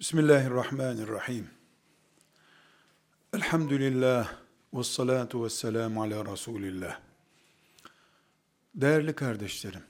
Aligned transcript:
Bismillahirrahmanirrahim. 0.00 1.50
Elhamdülillah 3.34 4.32
ve 4.74 4.84
salatu 4.84 5.44
ve 5.44 5.50
selamu 5.50 6.02
ala 6.02 6.32
Resulillah. 6.32 7.00
Değerli 8.74 9.12
kardeşlerim, 9.14 9.82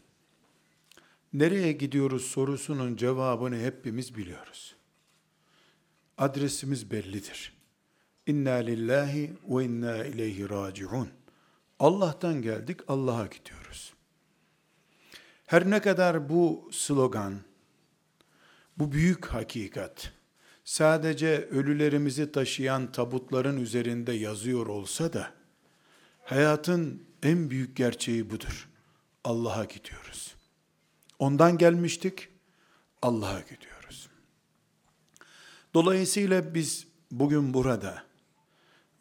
nereye 1.32 1.72
gidiyoruz 1.72 2.24
sorusunun 2.24 2.96
cevabını 2.96 3.58
hepimiz 3.58 4.16
biliyoruz. 4.16 4.76
Adresimiz 6.18 6.90
bellidir. 6.90 7.52
İnna 8.27 8.54
lillahi 8.54 9.32
ve 9.48 9.64
inna 9.64 10.04
ileyhi 10.04 10.50
raciun. 10.50 11.09
Allah'tan 11.79 12.43
geldik, 12.43 12.80
Allah'a 12.88 13.27
gidiyoruz. 13.27 13.95
Her 15.46 15.70
ne 15.70 15.80
kadar 15.80 16.29
bu 16.29 16.68
slogan, 16.72 17.48
bu 18.79 18.92
büyük 18.92 19.26
hakikat, 19.26 20.12
sadece 20.64 21.48
ölülerimizi 21.50 22.32
taşıyan 22.32 22.92
tabutların 22.92 23.60
üzerinde 23.60 24.12
yazıyor 24.12 24.66
olsa 24.66 25.12
da, 25.12 25.32
hayatın 26.24 27.02
en 27.22 27.50
büyük 27.50 27.77
gerçeği 27.77 28.30
budur. 28.30 28.69
Allah'a 29.24 29.64
gidiyoruz. 29.64 30.34
Ondan 31.19 31.59
gelmiştik, 31.59 32.28
Allah'a 33.02 33.41
gidiyoruz. 33.41 34.09
Dolayısıyla 35.74 36.55
biz 36.55 36.86
bugün 37.10 37.55
burada 37.55 38.05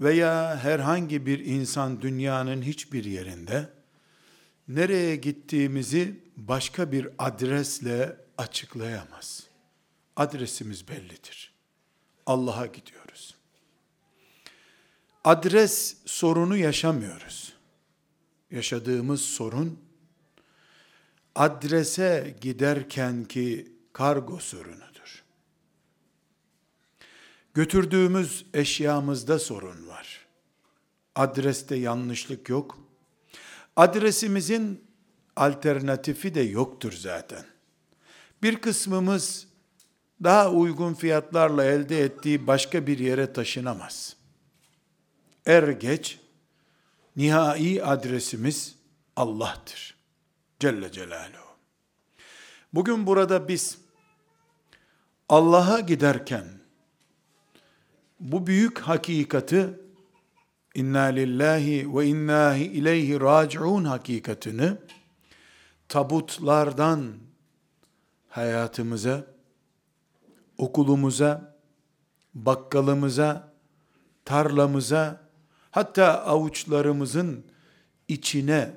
veya 0.02 0.58
herhangi 0.64 1.26
bir 1.26 1.46
insan 1.46 2.02
dünyanın 2.02 2.62
hiçbir 2.62 3.04
yerinde 3.04 3.70
nereye 4.68 5.16
gittiğimizi 5.16 6.20
başka 6.38 6.92
bir 6.92 7.10
adresle 7.18 8.18
açıklayamaz. 8.38 9.47
Adresimiz 10.18 10.88
bellidir. 10.88 11.54
Allah'a 12.26 12.66
gidiyoruz. 12.66 13.36
Adres 15.24 15.98
sorunu 16.06 16.58
yaşamıyoruz. 16.58 17.54
Yaşadığımız 18.52 19.22
sorun 19.22 19.80
adrese 21.38 22.36
giderken 22.42 23.26
ki 23.26 23.72
kargo 23.94 24.40
sorunudur. 24.40 25.24
Götürdüğümüz 27.54 28.46
eşyamızda 28.54 29.40
sorun 29.40 29.88
var. 29.88 30.26
Adreste 31.16 31.76
yanlışlık 31.76 32.50
yok. 32.50 32.80
Adresimizin 33.76 34.84
alternatifi 35.36 36.36
de 36.36 36.42
yoktur 36.42 36.94
zaten. 36.94 37.46
Bir 38.44 38.56
kısmımız 38.56 39.47
daha 40.24 40.52
uygun 40.52 40.94
fiyatlarla 40.94 41.64
elde 41.64 42.04
ettiği 42.04 42.48
başka 42.48 42.88
bir 42.88 43.00
yere 43.00 43.34
taşınamaz. 43.34 44.16
Er 45.46 45.68
geç 45.68 46.20
nihai 47.16 47.84
adresimiz 47.84 48.76
Allah'tır. 49.16 49.98
Celle 50.60 50.92
Celaluhu. 50.92 51.48
Bugün 52.74 53.08
burada 53.08 53.48
biz 53.48 53.78
Allah'a 55.30 55.80
giderken 55.80 56.46
bu 58.20 58.48
büyük 58.48 58.80
hakikati 58.80 59.70
inna 60.76 61.04
lillahi 61.04 61.96
ve 61.96 62.06
inna 62.06 62.56
ileyhi 62.56 63.20
raciun 63.20 63.84
hakikatini 63.84 64.74
tabutlardan 65.90 67.14
hayatımıza, 68.30 69.26
okulumuza, 70.58 71.56
bakkalımıza, 72.34 73.54
tarlamıza, 74.26 75.22
hatta 75.72 76.26
avuçlarımızın 76.26 77.46
içine 78.08 78.72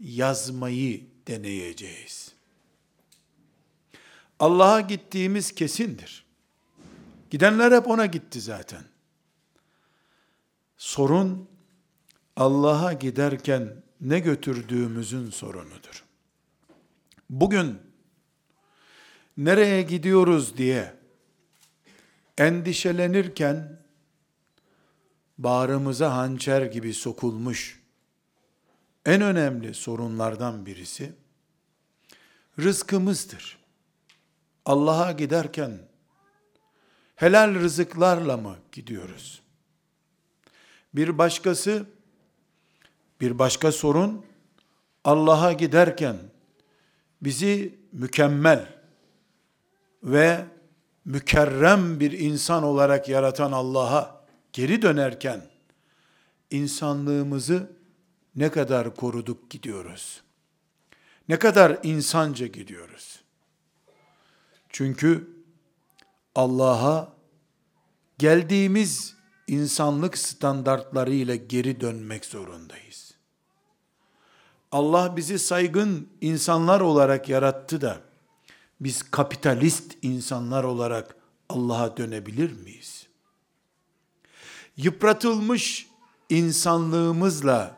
yazmayı 0.00 1.06
deneyeceğiz. 1.28 2.32
Allah'a 4.38 4.80
gittiğimiz 4.80 5.54
kesindir. 5.54 6.24
Gidenler 7.30 7.72
hep 7.72 7.88
ona 7.88 8.06
gitti 8.06 8.40
zaten. 8.40 8.82
Sorun 10.76 11.48
Allah'a 12.36 12.92
giderken 12.92 13.82
ne 14.00 14.18
götürdüğümüzün 14.18 15.30
sorunudur. 15.30 16.04
Bugün 17.30 17.78
nereye 19.36 19.82
gidiyoruz 19.82 20.56
diye 20.56 20.99
endişelenirken 22.38 23.78
bağrımıza 25.38 26.16
hançer 26.16 26.62
gibi 26.62 26.94
sokulmuş 26.94 27.80
en 29.06 29.22
önemli 29.22 29.74
sorunlardan 29.74 30.66
birisi 30.66 31.12
rızkımızdır. 32.58 33.58
Allah'a 34.64 35.12
giderken 35.12 35.78
helal 37.16 37.54
rızıklarla 37.54 38.36
mı 38.36 38.56
gidiyoruz? 38.72 39.42
Bir 40.94 41.18
başkası 41.18 41.86
bir 43.20 43.38
başka 43.38 43.72
sorun 43.72 44.26
Allah'a 45.04 45.52
giderken 45.52 46.16
bizi 47.22 47.78
mükemmel 47.92 48.80
ve 50.02 50.44
mükerrem 51.10 52.00
bir 52.00 52.12
insan 52.12 52.62
olarak 52.62 53.08
yaratan 53.08 53.52
Allah'a 53.52 54.24
geri 54.52 54.82
dönerken 54.82 55.42
insanlığımızı 56.50 57.72
ne 58.36 58.50
kadar 58.50 58.96
koruduk 58.96 59.50
gidiyoruz? 59.50 60.22
Ne 61.28 61.38
kadar 61.38 61.78
insanca 61.82 62.46
gidiyoruz? 62.46 63.20
Çünkü 64.68 65.30
Allah'a 66.34 67.12
geldiğimiz 68.18 69.16
insanlık 69.46 70.18
standartlarıyla 70.18 71.34
geri 71.34 71.80
dönmek 71.80 72.24
zorundayız. 72.24 73.14
Allah 74.72 75.16
bizi 75.16 75.38
saygın 75.38 76.08
insanlar 76.20 76.80
olarak 76.80 77.28
yarattı 77.28 77.80
da 77.80 78.09
biz 78.80 79.10
kapitalist 79.10 79.96
insanlar 80.02 80.64
olarak 80.64 81.16
Allah'a 81.48 81.96
dönebilir 81.96 82.52
miyiz? 82.52 83.06
Yıpratılmış 84.76 85.86
insanlığımızla 86.28 87.76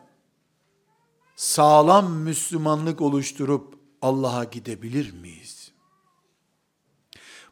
sağlam 1.37 2.13
Müslümanlık 2.13 3.01
oluşturup 3.01 3.79
Allah'a 4.03 4.45
gidebilir 4.45 5.13
miyiz? 5.13 5.73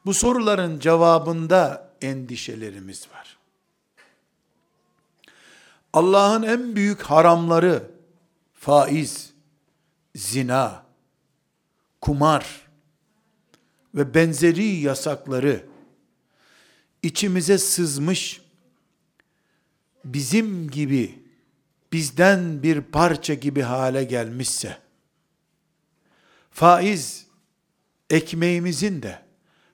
Bu 0.06 0.14
soruların 0.14 0.78
cevabında 0.78 1.90
endişelerimiz 2.02 3.08
var. 3.14 3.38
Allah'ın 5.92 6.42
en 6.42 6.76
büyük 6.76 7.02
haramları 7.02 7.90
faiz, 8.54 9.32
zina, 10.14 10.82
kumar, 12.00 12.69
ve 13.94 14.14
benzeri 14.14 14.66
yasakları 14.66 15.66
içimize 17.02 17.58
sızmış, 17.58 18.42
bizim 20.04 20.70
gibi, 20.70 21.18
bizden 21.92 22.62
bir 22.62 22.80
parça 22.80 23.34
gibi 23.34 23.62
hale 23.62 24.04
gelmişse, 24.04 24.78
faiz, 26.50 27.26
ekmeğimizin 28.10 29.02
de, 29.02 29.22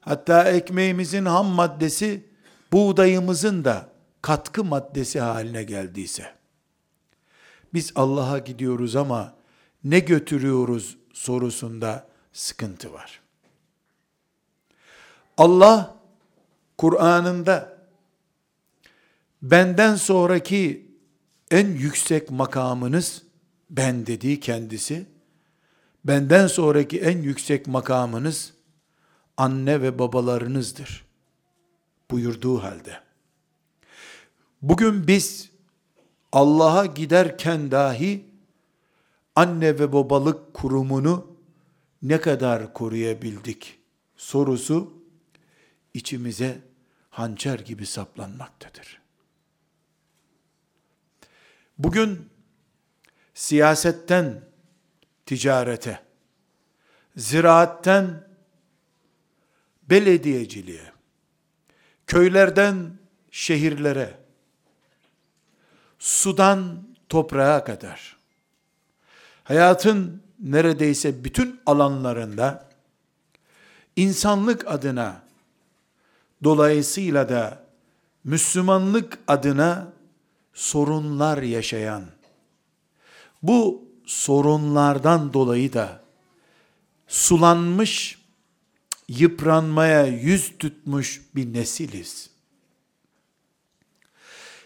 hatta 0.00 0.50
ekmeğimizin 0.50 1.24
ham 1.24 1.46
maddesi, 1.46 2.24
buğdayımızın 2.72 3.64
da 3.64 3.90
katkı 4.22 4.64
maddesi 4.64 5.20
haline 5.20 5.64
geldiyse, 5.64 6.34
biz 7.74 7.92
Allah'a 7.94 8.38
gidiyoruz 8.38 8.96
ama 8.96 9.34
ne 9.84 9.98
götürüyoruz 9.98 10.98
sorusunda 11.12 12.08
sıkıntı 12.32 12.92
var. 12.92 13.25
Allah 15.36 15.96
Kur'an'ında 16.78 17.78
benden 19.42 19.94
sonraki 19.94 20.90
en 21.50 21.66
yüksek 21.66 22.30
makamınız 22.30 23.22
ben 23.70 24.06
dediği 24.06 24.40
kendisi 24.40 25.06
benden 26.04 26.46
sonraki 26.46 27.00
en 27.00 27.22
yüksek 27.22 27.66
makamınız 27.66 28.52
anne 29.36 29.82
ve 29.82 29.98
babalarınızdır 29.98 31.04
buyurduğu 32.10 32.62
halde. 32.62 33.00
Bugün 34.62 35.06
biz 35.06 35.50
Allah'a 36.32 36.86
giderken 36.86 37.70
dahi 37.70 38.24
anne 39.34 39.78
ve 39.78 39.92
babalık 39.92 40.54
kurumunu 40.54 41.26
ne 42.02 42.20
kadar 42.20 42.72
koruyabildik 42.72 43.78
sorusu 44.16 44.92
içimize 45.96 46.58
hançer 47.10 47.58
gibi 47.58 47.86
saplanmaktadır. 47.86 49.00
Bugün 51.78 52.30
siyasetten 53.34 54.44
ticarete, 55.26 56.02
ziraatten 57.16 58.28
belediyeciliğe, 59.82 60.92
köylerden 62.06 62.98
şehirlere, 63.30 64.18
sudan 65.98 66.88
toprağa 67.08 67.64
kadar, 67.64 68.16
hayatın 69.44 70.22
neredeyse 70.38 71.24
bütün 71.24 71.60
alanlarında 71.66 72.68
insanlık 73.96 74.66
adına, 74.66 75.25
dolayısıyla 76.46 77.28
da 77.28 77.66
Müslümanlık 78.24 79.18
adına 79.26 79.92
sorunlar 80.54 81.42
yaşayan, 81.42 82.04
bu 83.42 83.84
sorunlardan 84.04 85.32
dolayı 85.32 85.72
da 85.72 86.02
sulanmış, 87.08 88.18
yıpranmaya 89.08 90.06
yüz 90.06 90.58
tutmuş 90.58 91.22
bir 91.34 91.52
nesiliz. 91.52 92.30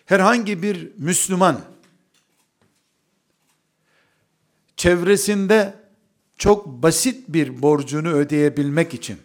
Herhangi 0.07 0.63
bir 0.63 0.93
Müslüman, 0.97 1.61
çevresinde 4.77 5.75
çok 6.37 6.67
basit 6.67 7.29
bir 7.29 7.63
borcunu 7.63 8.09
ödeyebilmek 8.09 8.95
için, 8.95 9.19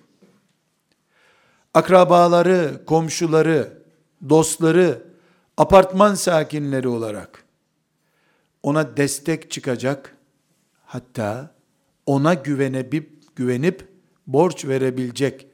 akrabaları, 1.75 2.85
komşuları, 2.85 3.81
dostları, 4.29 5.03
apartman 5.57 6.15
sakinleri 6.15 6.87
olarak, 6.87 7.45
ona 8.63 8.97
destek 8.97 9.51
çıkacak, 9.51 10.17
hatta 10.85 11.55
ona 12.05 12.33
güvenip, 12.33 13.13
güvenip 13.35 13.87
borç 14.27 14.65
verebilecek 14.65 15.47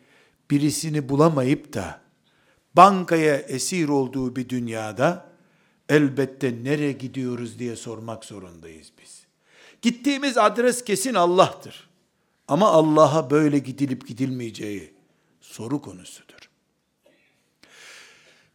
birisini 0.52 1.10
bulamayıp 1.10 1.74
da 1.74 2.02
bankaya 2.76 3.36
esir 3.36 3.90
olduğu 3.90 4.36
bir 4.36 4.50
dünyada 4.50 5.32
elbette 5.90 6.64
nereye 6.64 6.92
gidiyoruz 6.92 7.60
diye 7.60 7.76
sormak 7.76 8.26
zorundayız 8.26 8.92
biz. 9.02 9.26
Gittiğimiz 9.82 10.38
adres 10.38 10.84
kesin 10.84 11.14
Allah'tır. 11.14 11.90
Ama 12.48 12.68
Allah'a 12.70 13.30
böyle 13.30 13.60
gidilip 13.60 14.08
gidilmeyeceği 14.08 15.01
soru 15.52 15.82
konusudur. 15.82 16.50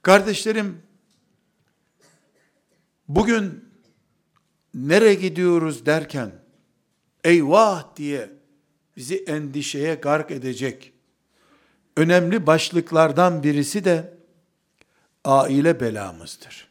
Kardeşlerim, 0.03 0.83
bugün 3.09 3.65
nereye 4.75 5.15
gidiyoruz 5.15 5.87
derken, 5.87 6.33
eyvah 7.25 7.97
diye 7.97 8.33
bizi 8.97 9.17
endişeye 9.17 9.95
gark 9.95 10.31
edecek 10.31 10.93
önemli 11.97 12.47
başlıklardan 12.47 13.43
birisi 13.43 13.85
de 13.85 14.19
aile 15.25 15.81
belamızdır. 15.81 16.69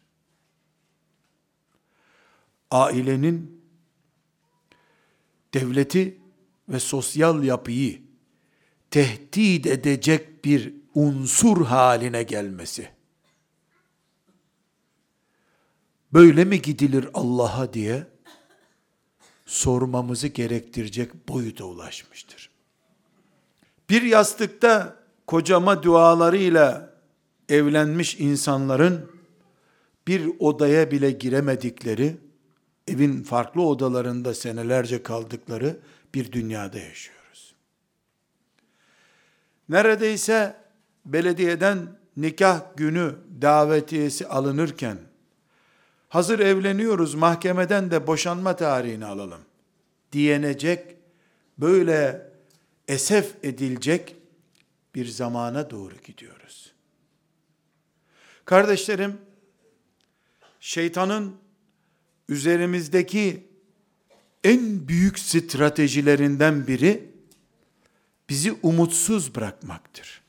Ailenin 2.72 3.62
devleti 5.54 6.18
ve 6.70 6.80
sosyal 6.80 7.44
yapıyı 7.44 8.05
tehdit 8.92 9.66
edecek 9.66 10.46
bir 10.46 10.74
unsur 10.96 11.66
haline 11.66 12.24
gelmesi. 12.24 12.90
Böyle 16.14 16.46
mi 16.46 16.62
gidilir 16.62 17.08
Allah'a 17.14 17.74
diye 17.74 18.08
sormamızı 19.46 20.28
gerektirecek 20.28 21.28
boyuta 21.30 21.66
ulaşmıştır. 21.66 22.50
Bir 23.90 24.02
yastıkta 24.02 25.00
kocama 25.28 25.84
dualarıyla 25.84 26.96
evlenmiş 27.50 28.20
insanların 28.20 29.12
bir 30.08 30.32
odaya 30.40 30.92
bile 30.92 31.12
giremedikleri, 31.12 32.18
evin 32.88 33.24
farklı 33.24 33.62
odalarında 33.62 34.34
senelerce 34.34 35.04
kaldıkları 35.04 35.80
bir 36.14 36.32
dünyada 36.32 36.80
yaşıyoruz. 36.80 37.25
Neredeyse 39.70 40.56
belediyeden 41.06 42.00
nikah 42.18 42.62
günü 42.78 43.16
davetiyesi 43.42 44.28
alınırken, 44.28 44.98
hazır 46.10 46.40
evleniyoruz 46.40 47.16
mahkemeden 47.16 47.92
de 47.92 48.08
boşanma 48.08 48.56
tarihini 48.56 49.06
alalım 49.06 49.42
diyenecek, 50.12 50.96
böyle 51.58 52.32
esef 52.88 53.36
edilecek 53.44 54.16
bir 54.96 55.06
zamana 55.06 55.70
doğru 55.70 55.96
gidiyoruz. 56.06 56.74
Kardeşlerim, 58.46 59.18
şeytanın 60.60 61.36
üzerimizdeki 62.30 63.48
en 64.44 64.88
büyük 64.88 65.20
stratejilerinden 65.20 66.68
biri 66.68 67.15
bizi 68.30 68.58
umutsuz 68.64 69.36
bırakmaktır. 69.36 70.22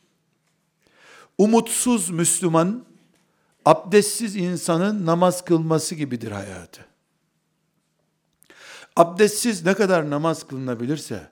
Umutsuz 1.39 2.11
Müslüman 2.11 2.85
abdestsiz 3.65 4.37
insanın 4.37 5.07
namaz 5.07 5.45
kılması 5.45 5.95
gibidir 5.95 6.33
hayatı. 6.33 6.85
Abdestsiz 8.97 9.65
ne 9.65 9.75
kadar 9.75 10.11
namaz 10.11 10.47
kılınabilirse 10.47 11.29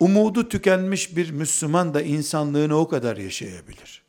umudu 0.00 0.48
tükenmiş 0.48 1.16
bir 1.16 1.30
Müslüman 1.30 1.94
da 1.94 2.02
insanlığını 2.02 2.76
o 2.76 2.88
kadar 2.88 3.16
yaşayabilir. 3.16 4.02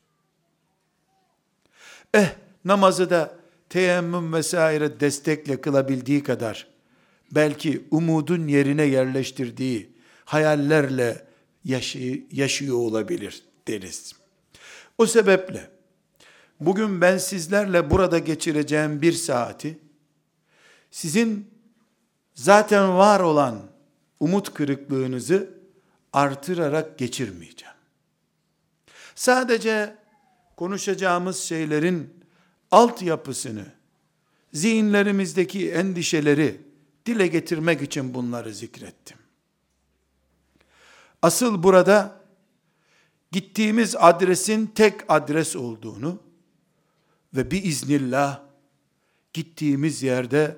Eh 2.13 2.35
namazı 2.65 3.09
da 3.09 3.35
teyemmüm 3.69 4.33
vesaire 4.33 4.99
destekle 4.99 5.61
kılabildiği 5.61 6.23
kadar 6.23 6.67
belki 7.31 7.87
umudun 7.91 8.47
yerine 8.47 8.83
yerleştirdiği 8.83 9.89
hayallerle 10.25 11.26
yaşıyor, 11.67 12.17
yaşıyor 12.31 12.77
olabilir 12.77 13.43
deriz. 13.67 14.13
O 14.97 15.05
sebeple 15.05 15.69
bugün 16.59 17.01
ben 17.01 17.17
sizlerle 17.17 17.89
burada 17.89 18.19
geçireceğim 18.19 19.01
bir 19.01 19.13
saati 19.13 19.79
sizin 20.91 21.51
zaten 22.33 22.97
var 22.97 23.19
olan 23.19 23.61
umut 24.19 24.53
kırıklığınızı 24.53 25.57
artırarak 26.13 26.97
geçirmeyeceğim. 26.97 27.75
Sadece 29.15 29.95
konuşacağımız 30.55 31.39
şeylerin 31.39 32.13
altyapısını, 32.71 33.65
zihinlerimizdeki 34.53 35.71
endişeleri 35.71 36.61
dile 37.05 37.27
getirmek 37.27 37.81
için 37.81 38.13
bunları 38.13 38.53
zikrettim. 38.53 39.16
Asıl 41.21 41.63
burada 41.63 42.21
gittiğimiz 43.31 43.95
adresin 43.95 44.65
tek 44.65 45.01
adres 45.09 45.55
olduğunu 45.55 46.19
ve 47.33 47.51
bir 47.51 47.63
iznillah 47.63 48.41
gittiğimiz 49.33 50.03
yerde 50.03 50.57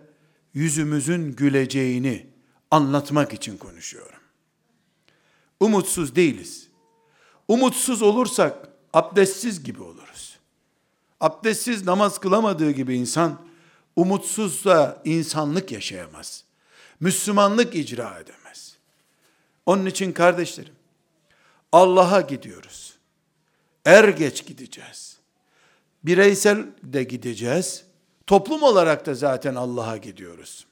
yüzümüzün 0.53 1.35
güleceğini 1.35 2.27
anlatmak 2.71 3.33
için 3.33 3.57
konuşuyorum. 3.57 4.19
Umutsuz 5.59 6.15
değiliz. 6.15 6.67
Umutsuz 7.47 8.01
olursak 8.01 8.69
abdestsiz 8.93 9.63
gibi 9.63 9.83
oluruz. 9.83 10.39
Abdestsiz 11.19 11.85
namaz 11.85 12.19
kılamadığı 12.19 12.71
gibi 12.71 12.95
insan 12.95 13.41
umutsuzsa 13.95 15.01
insanlık 15.05 15.71
yaşayamaz. 15.71 16.43
Müslümanlık 16.99 17.75
icra 17.75 18.19
edemez. 18.19 18.38
Onun 19.69 19.85
için 19.85 20.11
kardeşlerim 20.11 20.73
Allah'a 21.71 22.21
gidiyoruz. 22.21 22.97
Er 23.85 24.07
geç 24.09 24.45
gideceğiz. 24.45 25.17
Bireysel 26.03 26.65
de 26.83 27.03
gideceğiz. 27.03 27.85
Toplum 28.27 28.63
olarak 28.63 29.05
da 29.05 29.13
zaten 29.13 29.55
Allah'a 29.55 29.97
gidiyoruz. 29.97 30.67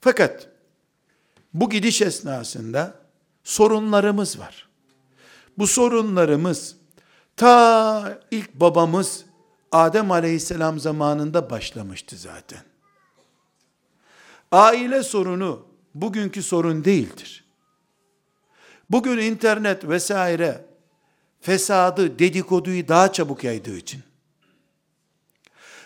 Fakat 0.00 0.48
bu 1.54 1.70
gidiş 1.70 2.02
esnasında 2.02 2.94
sorunlarımız 3.44 4.38
var. 4.38 4.68
Bu 5.58 5.66
sorunlarımız 5.66 6.76
ta 7.36 8.20
ilk 8.30 8.54
babamız 8.54 9.24
Adem 9.72 10.10
aleyhisselam 10.10 10.78
zamanında 10.78 11.50
başlamıştı 11.50 12.16
zaten. 12.16 12.62
Aile 14.52 15.02
sorunu 15.02 15.66
bugünkü 15.94 16.42
sorun 16.42 16.84
değildir. 16.84 17.49
Bugün 18.90 19.18
internet 19.18 19.88
vesaire 19.88 20.64
fesadı, 21.40 22.18
dedikoduyu 22.18 22.88
daha 22.88 23.12
çabuk 23.12 23.44
yaydığı 23.44 23.76
için. 23.76 24.02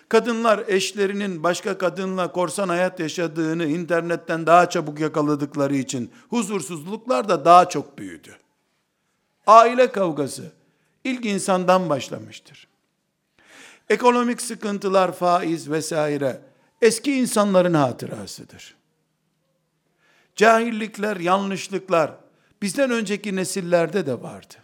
Kadınlar 0.08 0.64
eşlerinin 0.68 1.42
başka 1.42 1.78
kadınla 1.78 2.32
korsan 2.32 2.68
hayat 2.68 3.00
yaşadığını 3.00 3.66
internetten 3.66 4.46
daha 4.46 4.70
çabuk 4.70 5.00
yakaladıkları 5.00 5.76
için 5.76 6.12
huzursuzluklar 6.30 7.28
da 7.28 7.44
daha 7.44 7.68
çok 7.68 7.98
büyüdü. 7.98 8.36
Aile 9.46 9.92
kavgası 9.92 10.52
ilk 11.04 11.24
insandan 11.24 11.88
başlamıştır. 11.88 12.68
Ekonomik 13.88 14.42
sıkıntılar, 14.42 15.12
faiz 15.12 15.70
vesaire 15.70 16.40
eski 16.82 17.16
insanların 17.16 17.74
hatırasıdır. 17.74 18.76
Cahillikler, 20.36 21.16
yanlışlıklar 21.16 22.23
bizden 22.64 22.90
önceki 22.90 23.36
nesillerde 23.36 24.06
de 24.06 24.22
vardı. 24.22 24.54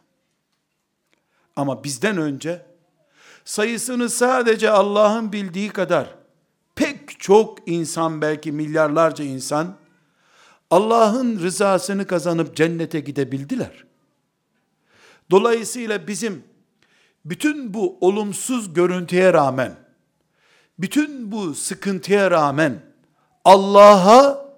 Ama 1.56 1.84
bizden 1.84 2.16
önce 2.16 2.62
sayısını 3.44 4.10
sadece 4.10 4.70
Allah'ın 4.70 5.32
bildiği 5.32 5.68
kadar 5.68 6.14
pek 6.74 7.20
çok 7.20 7.58
insan 7.68 8.22
belki 8.22 8.52
milyarlarca 8.52 9.24
insan 9.24 9.76
Allah'ın 10.70 11.38
rızasını 11.38 12.06
kazanıp 12.06 12.56
cennete 12.56 13.00
gidebildiler. 13.00 13.84
Dolayısıyla 15.30 16.06
bizim 16.06 16.44
bütün 17.24 17.74
bu 17.74 17.98
olumsuz 18.00 18.74
görüntüye 18.74 19.32
rağmen 19.32 19.76
bütün 20.78 21.32
bu 21.32 21.54
sıkıntıya 21.54 22.30
rağmen 22.30 22.82
Allah'a 23.44 24.50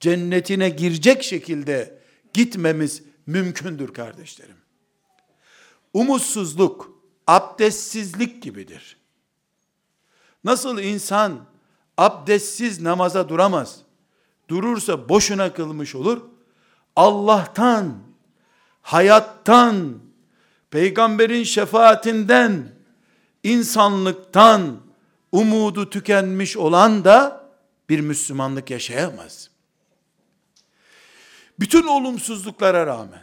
cennetine 0.00 0.68
girecek 0.68 1.22
şekilde 1.22 2.01
gitmemiz 2.34 3.02
mümkündür 3.26 3.94
kardeşlerim. 3.94 4.56
Umutsuzluk, 5.92 7.02
abdestsizlik 7.26 8.42
gibidir. 8.42 8.96
Nasıl 10.44 10.78
insan 10.78 11.46
abdestsiz 11.98 12.80
namaza 12.80 13.28
duramaz, 13.28 13.80
durursa 14.48 15.08
boşuna 15.08 15.52
kılmış 15.52 15.94
olur, 15.94 16.22
Allah'tan, 16.96 17.98
hayattan, 18.82 19.98
peygamberin 20.70 21.42
şefaatinden, 21.42 22.68
insanlıktan 23.42 24.80
umudu 25.32 25.90
tükenmiş 25.90 26.56
olan 26.56 27.04
da 27.04 27.48
bir 27.88 28.00
Müslümanlık 28.00 28.70
yaşayamaz. 28.70 29.51
Bütün 31.62 31.86
olumsuzluklara 31.86 32.86
rağmen. 32.86 33.22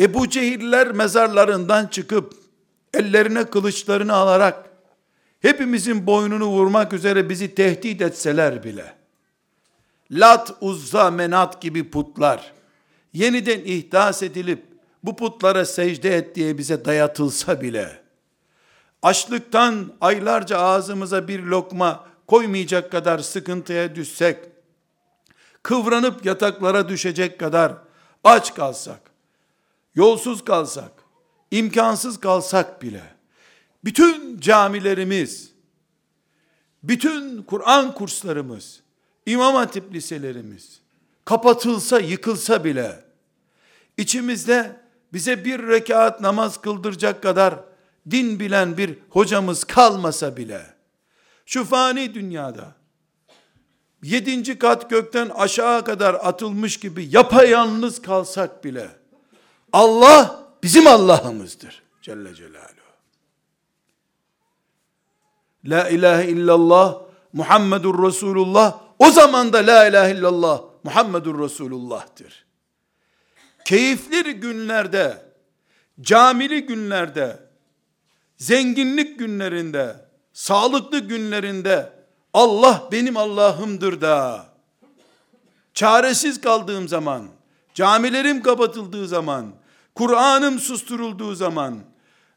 Ebu 0.00 0.28
Cehiller 0.28 0.92
mezarlarından 0.92 1.86
çıkıp 1.86 2.34
ellerine 2.94 3.44
kılıçlarını 3.44 4.12
alarak 4.12 4.70
hepimizin 5.40 6.06
boynunu 6.06 6.46
vurmak 6.46 6.92
üzere 6.92 7.28
bizi 7.28 7.54
tehdit 7.54 8.02
etseler 8.02 8.64
bile 8.64 8.94
Lat, 10.10 10.52
Uzza, 10.60 11.10
Menat 11.10 11.62
gibi 11.62 11.90
putlar 11.90 12.52
yeniden 13.12 13.60
ihdas 13.64 14.22
edilip 14.22 14.64
bu 15.02 15.16
putlara 15.16 15.64
secde 15.64 16.16
et 16.16 16.34
diye 16.34 16.58
bize 16.58 16.84
dayatılsa 16.84 17.60
bile 17.60 18.00
açlıktan 19.02 19.92
aylarca 20.00 20.58
ağzımıza 20.58 21.28
bir 21.28 21.42
lokma 21.42 22.06
koymayacak 22.26 22.92
kadar 22.92 23.18
sıkıntıya 23.18 23.94
düşsek 23.94 24.51
kıvranıp 25.62 26.24
yataklara 26.24 26.88
düşecek 26.88 27.40
kadar 27.40 27.74
aç 28.24 28.54
kalsak, 28.54 29.00
yolsuz 29.94 30.44
kalsak, 30.44 30.92
imkansız 31.50 32.20
kalsak 32.20 32.82
bile, 32.82 33.02
bütün 33.84 34.40
camilerimiz, 34.40 35.52
bütün 36.82 37.42
Kur'an 37.42 37.94
kurslarımız, 37.94 38.82
İmam 39.26 39.54
Hatip 39.54 39.94
liselerimiz, 39.94 40.80
kapatılsa, 41.24 42.00
yıkılsa 42.00 42.64
bile, 42.64 43.04
içimizde 43.96 44.80
bize 45.12 45.44
bir 45.44 45.68
rekat 45.68 46.20
namaz 46.20 46.60
kıldıracak 46.60 47.22
kadar 47.22 47.54
din 48.10 48.40
bilen 48.40 48.76
bir 48.76 48.98
hocamız 49.10 49.64
kalmasa 49.64 50.36
bile, 50.36 50.74
şu 51.46 51.64
fani 51.64 52.14
dünyada, 52.14 52.81
yedinci 54.02 54.58
kat 54.58 54.90
gökten 54.90 55.28
aşağı 55.28 55.84
kadar 55.84 56.14
atılmış 56.14 56.76
gibi 56.76 57.08
yapayalnız 57.10 58.02
kalsak 58.02 58.64
bile 58.64 58.88
Allah 59.72 60.46
bizim 60.62 60.86
Allah'ımızdır 60.86 61.82
Celle 62.02 62.34
Celaluhu. 62.34 62.72
La 65.64 65.88
ilahe 65.88 66.28
illallah 66.28 66.98
Muhammedur 67.32 68.06
Resulullah 68.06 68.80
o 68.98 69.10
zaman 69.10 69.52
da 69.52 69.58
la 69.58 69.88
ilahe 69.88 70.12
illallah 70.12 70.62
Muhammedur 70.84 71.44
Resulullah'tır. 71.44 72.44
Keyifli 73.64 74.32
günlerde, 74.32 75.22
camili 76.00 76.66
günlerde, 76.66 77.38
zenginlik 78.36 79.18
günlerinde, 79.18 79.96
sağlıklı 80.32 80.98
günlerinde 80.98 82.01
Allah 82.34 82.88
benim 82.92 83.16
Allah'ımdır 83.16 84.00
da 84.00 84.46
çaresiz 85.74 86.40
kaldığım 86.40 86.88
zaman, 86.88 87.26
camilerim 87.74 88.42
kapatıldığı 88.42 89.08
zaman, 89.08 89.52
Kur'an'ım 89.94 90.58
susturulduğu 90.58 91.34
zaman, 91.34 91.78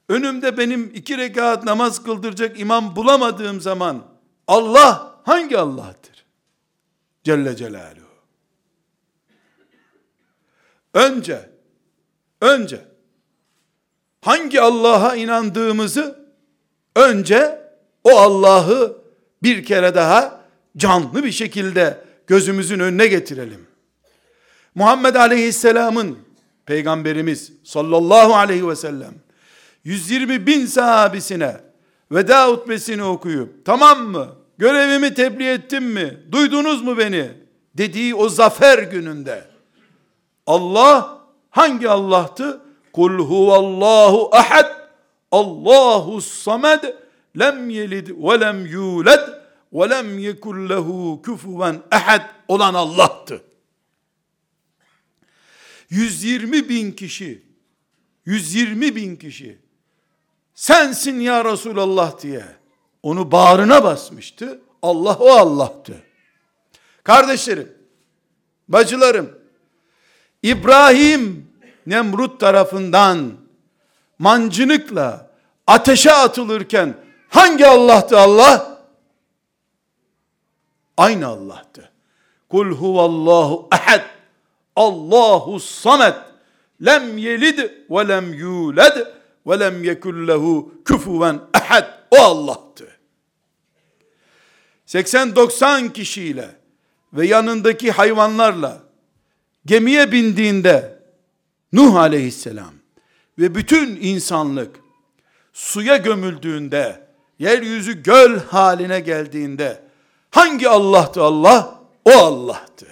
önümde 0.10 0.58
benim 0.58 0.92
iki 0.96 1.18
rekat 1.18 1.64
namaz 1.64 2.04
kıldıracak 2.04 2.60
imam 2.60 2.96
bulamadığım 2.96 3.62
zaman, 3.62 4.04
Allah 4.48 5.20
hangi 5.24 5.58
Allah'tır? 5.58 6.26
Celle 7.24 7.56
Celaluhu. 7.56 8.06
Önce, 10.94 11.50
önce, 12.42 12.86
hangi 14.22 14.62
Allah'a 14.62 15.16
inandığımızı, 15.16 16.30
önce 16.96 17.72
o 18.04 18.20
Allah'ı 18.20 19.05
bir 19.46 19.66
kere 19.66 19.96
daha 19.96 20.42
canlı 20.78 21.24
bir 21.24 21.32
şekilde 21.32 22.02
gözümüzün 22.28 22.80
önüne 22.80 23.08
getirelim. 23.08 23.68
Muhammed 24.76 25.16
Aleyhisselam'ın 25.16 26.18
peygamberimiz 26.66 27.52
sallallahu 27.64 28.36
aleyhi 28.36 28.68
ve 28.68 28.76
sellem 28.76 29.14
120 29.84 30.48
bin 30.48 30.66
sahabisine 30.66 31.58
veda 32.12 32.48
hutbesini 32.48 33.04
okuyup 33.04 33.66
tamam 33.66 34.00
mı 34.00 34.28
görevimi 34.58 35.14
tebliğ 35.14 35.50
ettim 35.50 35.84
mi 35.84 36.18
duydunuz 36.32 36.82
mu 36.82 36.98
beni 36.98 37.32
dediği 37.76 38.16
o 38.16 38.30
zafer 38.30 38.80
gününde 38.80 39.44
Allah 40.48 41.20
hangi 41.50 41.90
Allah'tı? 41.90 42.62
Kul 42.94 43.20
huvallahu 43.20 44.30
ahad 44.36 44.72
Allahu 45.32 46.22
samed 46.22 46.84
lem 47.40 47.70
yelid 47.70 48.08
ve 48.08 48.40
lem 48.40 48.66
yulad 48.66 49.30
ve 49.74 49.90
lem 49.90 50.20
yekul 50.20 50.70
lehu 50.70 51.22
kufuven 51.26 51.82
ehad 51.92 52.22
olan 52.48 52.74
Allah'tı. 52.74 53.42
120 55.90 56.70
bin 56.70 56.92
kişi 56.92 57.44
120 58.26 58.96
bin 58.96 59.16
kişi 59.16 59.58
sensin 60.56 61.20
ya 61.20 61.46
Resulallah 61.46 62.22
diye 62.22 62.46
onu 63.04 63.32
bağrına 63.32 63.84
basmıştı. 63.84 64.62
Allah 64.82 65.18
o 65.20 65.30
Allah'tı. 65.30 66.04
Kardeşlerim, 67.04 67.74
bacılarım, 68.68 69.40
İbrahim 70.44 71.48
Nemrut 71.86 72.40
tarafından 72.40 73.34
mancınıkla 74.20 75.32
ateşe 75.68 76.12
atılırken 76.12 77.05
hangi 77.30 77.68
Allah'tı 77.68 78.20
Allah? 78.20 78.82
Aynı 80.98 81.28
Allah'tı. 81.28 81.92
Kul 82.50 82.72
huvallahu 82.72 83.68
ehad. 83.74 84.02
Allahu 84.76 85.60
samet. 85.60 86.16
Lem 86.86 87.18
yelid 87.18 87.60
ve 87.90 88.08
lem 88.08 88.34
yulad 88.34 88.98
ve 89.48 89.60
lem 89.60 89.84
yekul 89.84 90.28
lehu 90.28 90.74
küfuven 90.86 91.40
ehad. 91.56 91.86
O 92.12 92.18
Allah'tı. 92.18 92.88
80-90 94.88 95.94
kişiyle 95.94 96.56
ve 97.14 97.28
yanındaki 97.28 97.92
hayvanlarla 97.92 98.84
gemiye 99.66 100.12
bindiğinde 100.12 100.96
Nuh 101.74 101.96
aleyhisselam 101.96 102.74
ve 103.40 103.56
bütün 103.56 103.96
insanlık 103.96 104.80
suya 105.54 105.98
gömüldüğünde, 105.98 107.05
yeryüzü 107.40 108.04
göl 108.04 108.40
haline 108.40 109.00
geldiğinde, 109.00 109.84
hangi 110.32 110.70
Allah'tı 110.70 111.24
Allah? 111.24 111.82
O 112.06 112.12
Allah'tı. 112.12 112.88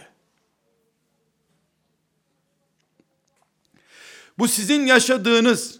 Bu 4.38 4.47
sizin 4.47 4.85
yaşadığınız 4.85 5.79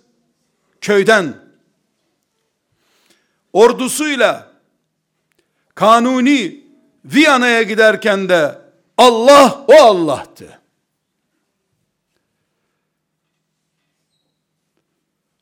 köyden 0.82 1.38
ordusuyla 3.54 4.54
kanuni 5.76 6.64
Viyana'ya 7.06 7.62
giderken 7.62 8.30
de 8.30 8.62
Allah 8.98 9.66
o 9.68 9.74
Allah'tı. 9.74 10.60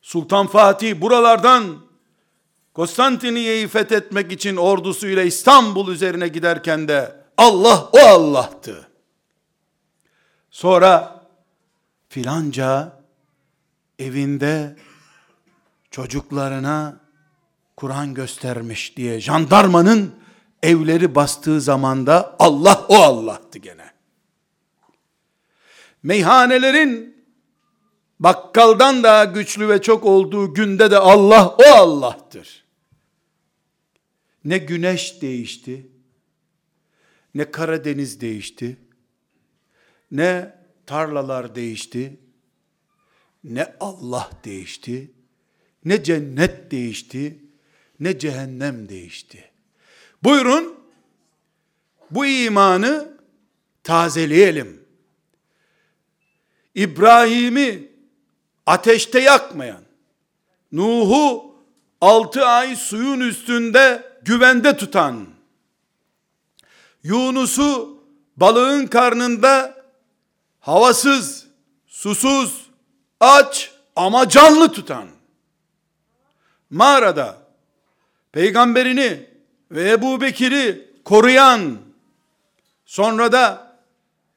Sultan 0.02 0.46
Fatih 0.46 1.00
buralardan 1.00 1.91
Konstantiniye'yi 2.74 3.68
fethetmek 3.68 4.32
için 4.32 4.56
ordusuyla 4.56 5.22
İstanbul 5.22 5.92
üzerine 5.92 6.28
giderken 6.28 6.88
de 6.88 7.16
Allah 7.36 7.90
o 7.92 7.98
Allah'tı. 7.98 8.88
Sonra 10.50 11.22
filanca 12.08 12.92
evinde 13.98 14.76
çocuklarına 15.90 17.00
Kur'an 17.76 18.14
göstermiş 18.14 18.96
diye 18.96 19.20
jandarmanın 19.20 20.14
evleri 20.62 21.14
bastığı 21.14 21.60
zamanda 21.60 22.36
Allah 22.38 22.86
o 22.88 22.96
Allah'tı 22.96 23.58
gene. 23.58 23.92
Meyhanelerin 26.02 27.24
bakkaldan 28.20 29.02
daha 29.02 29.24
güçlü 29.24 29.68
ve 29.68 29.82
çok 29.82 30.04
olduğu 30.04 30.54
günde 30.54 30.90
de 30.90 30.98
Allah 30.98 31.48
o 31.48 31.64
Allah'tır. 31.64 32.61
Ne 34.44 34.58
güneş 34.58 35.22
değişti, 35.22 35.86
ne 37.34 37.50
Karadeniz 37.50 38.20
değişti, 38.20 38.76
ne 40.10 40.58
tarlalar 40.86 41.54
değişti, 41.54 42.20
ne 43.44 43.74
Allah 43.80 44.30
değişti, 44.44 45.10
ne 45.84 46.02
cennet 46.04 46.70
değişti, 46.70 47.38
ne 48.00 48.18
cehennem 48.18 48.88
değişti. 48.88 49.50
Buyurun, 50.22 50.80
bu 52.10 52.26
imanı 52.26 53.18
tazeleyelim. 53.82 54.84
İbrahim'i 56.74 57.92
ateşte 58.66 59.20
yakmayan, 59.20 59.82
Nuh'u 60.72 61.54
altı 62.00 62.46
ay 62.46 62.76
suyun 62.76 63.20
üstünde 63.20 64.11
güvende 64.24 64.76
tutan, 64.76 65.26
Yunus'u 67.02 67.98
balığın 68.36 68.86
karnında 68.86 69.84
havasız, 70.60 71.46
susuz, 71.86 72.66
aç 73.20 73.72
ama 73.96 74.28
canlı 74.28 74.72
tutan, 74.72 75.08
mağarada 76.70 77.36
peygamberini 78.32 79.26
ve 79.70 79.90
Ebu 79.90 80.20
Bekir'i 80.20 80.90
koruyan, 81.04 81.78
sonra 82.86 83.32
da 83.32 83.76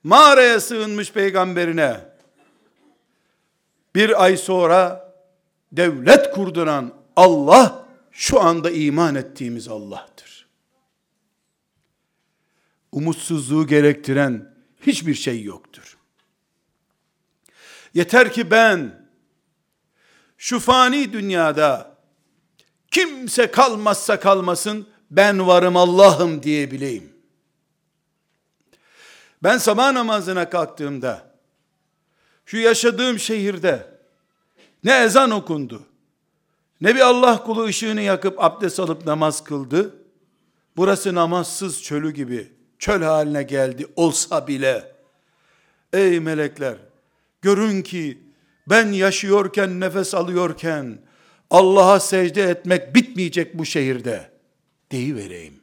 mağaraya 0.04 0.60
sığınmış 0.60 1.12
peygamberine, 1.12 2.00
bir 3.96 4.24
ay 4.24 4.38
sonra 4.38 5.12
devlet 5.72 6.32
kurduran 6.32 6.94
Allah, 7.16 7.85
şu 8.18 8.42
anda 8.42 8.72
iman 8.72 9.16
ettiğimiz 9.16 9.68
Allah'tır. 9.68 10.48
Umutsuzluğu 12.92 13.68
gerektiren 13.68 14.56
hiçbir 14.82 15.14
şey 15.14 15.44
yoktur. 15.44 15.98
Yeter 17.94 18.34
ki 18.34 18.52
ben 18.52 19.08
şu 20.38 20.60
fani 20.60 21.14
dünyada 21.14 21.98
kimse 22.92 23.52
kalmazsa 23.52 24.20
kalmasın 24.20 24.90
ben 25.12 25.48
varım 25.48 25.78
Allah'ım 25.78 26.44
diyebileyim. 26.44 27.14
Ben 29.44 29.58
sabah 29.58 29.92
namazına 29.92 30.50
kalktığımda 30.50 31.36
şu 32.46 32.58
yaşadığım 32.58 33.20
şehirde 33.20 34.00
ne 34.84 35.04
ezan 35.04 35.32
okundu, 35.32 35.86
ne 36.82 36.96
bir 36.96 37.00
Allah 37.00 37.44
kulu 37.44 37.64
ışığını 37.64 38.02
yakıp 38.02 38.44
abdest 38.44 38.80
alıp 38.80 39.06
namaz 39.06 39.44
kıldı. 39.44 39.96
Burası 40.78 41.16
namazsız 41.16 41.84
çölü 41.84 42.12
gibi 42.12 42.52
çöl 42.80 43.02
haline 43.02 43.44
geldi 43.44 43.88
olsa 43.96 44.48
bile. 44.48 44.96
Ey 45.94 46.20
melekler, 46.20 46.78
görün 47.42 47.82
ki 47.82 48.22
ben 48.70 48.92
yaşıyorken, 48.92 49.80
nefes 49.80 50.14
alıyorken 50.14 51.00
Allah'a 51.50 52.00
secde 52.00 52.44
etmek 52.44 52.96
bitmeyecek 52.96 53.58
bu 53.58 53.66
şehirde. 53.66 54.32
Deyivereyim. 54.92 55.54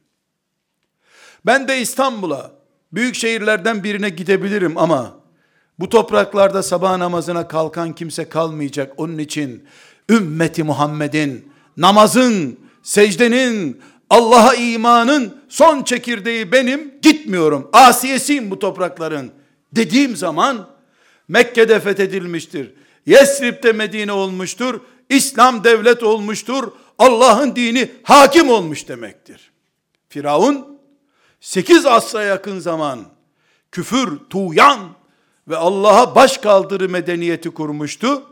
Ben 1.46 1.68
de 1.68 1.80
İstanbul'a, 1.80 2.52
büyük 2.92 3.14
şehirlerden 3.14 3.84
birine 3.84 4.08
gidebilirim 4.08 4.78
ama 4.78 5.20
bu 5.78 5.88
topraklarda 5.88 6.62
sabah 6.62 6.96
namazına 6.96 7.48
kalkan 7.48 7.92
kimse 7.94 8.28
kalmayacak. 8.28 8.92
Onun 8.96 9.18
için 9.18 9.68
ümmeti 10.12 10.62
Muhammed'in, 10.62 11.52
namazın, 11.76 12.58
secdenin, 12.82 13.80
Allah'a 14.10 14.54
imanın 14.54 15.36
son 15.48 15.82
çekirdeği 15.82 16.52
benim, 16.52 16.94
gitmiyorum. 17.02 17.70
Asiyesiyim 17.72 18.50
bu 18.50 18.58
toprakların. 18.58 19.32
Dediğim 19.72 20.16
zaman 20.16 20.68
Mekke'de 21.28 21.80
fethedilmiştir. 21.80 22.74
Yesrib'de 23.06 23.72
Medine 23.72 24.12
olmuştur. 24.12 24.80
İslam 25.08 25.64
devlet 25.64 26.02
olmuştur. 26.02 26.72
Allah'ın 26.98 27.56
dini 27.56 27.90
hakim 28.02 28.48
olmuş 28.48 28.88
demektir. 28.88 29.52
Firavun 30.08 30.78
8 31.40 31.86
asra 31.86 32.22
yakın 32.22 32.58
zaman 32.58 33.00
küfür, 33.72 34.18
tuğyan 34.30 34.78
ve 35.48 35.56
Allah'a 35.56 36.14
baş 36.14 36.38
kaldırı 36.38 36.88
medeniyeti 36.88 37.50
kurmuştu. 37.50 38.22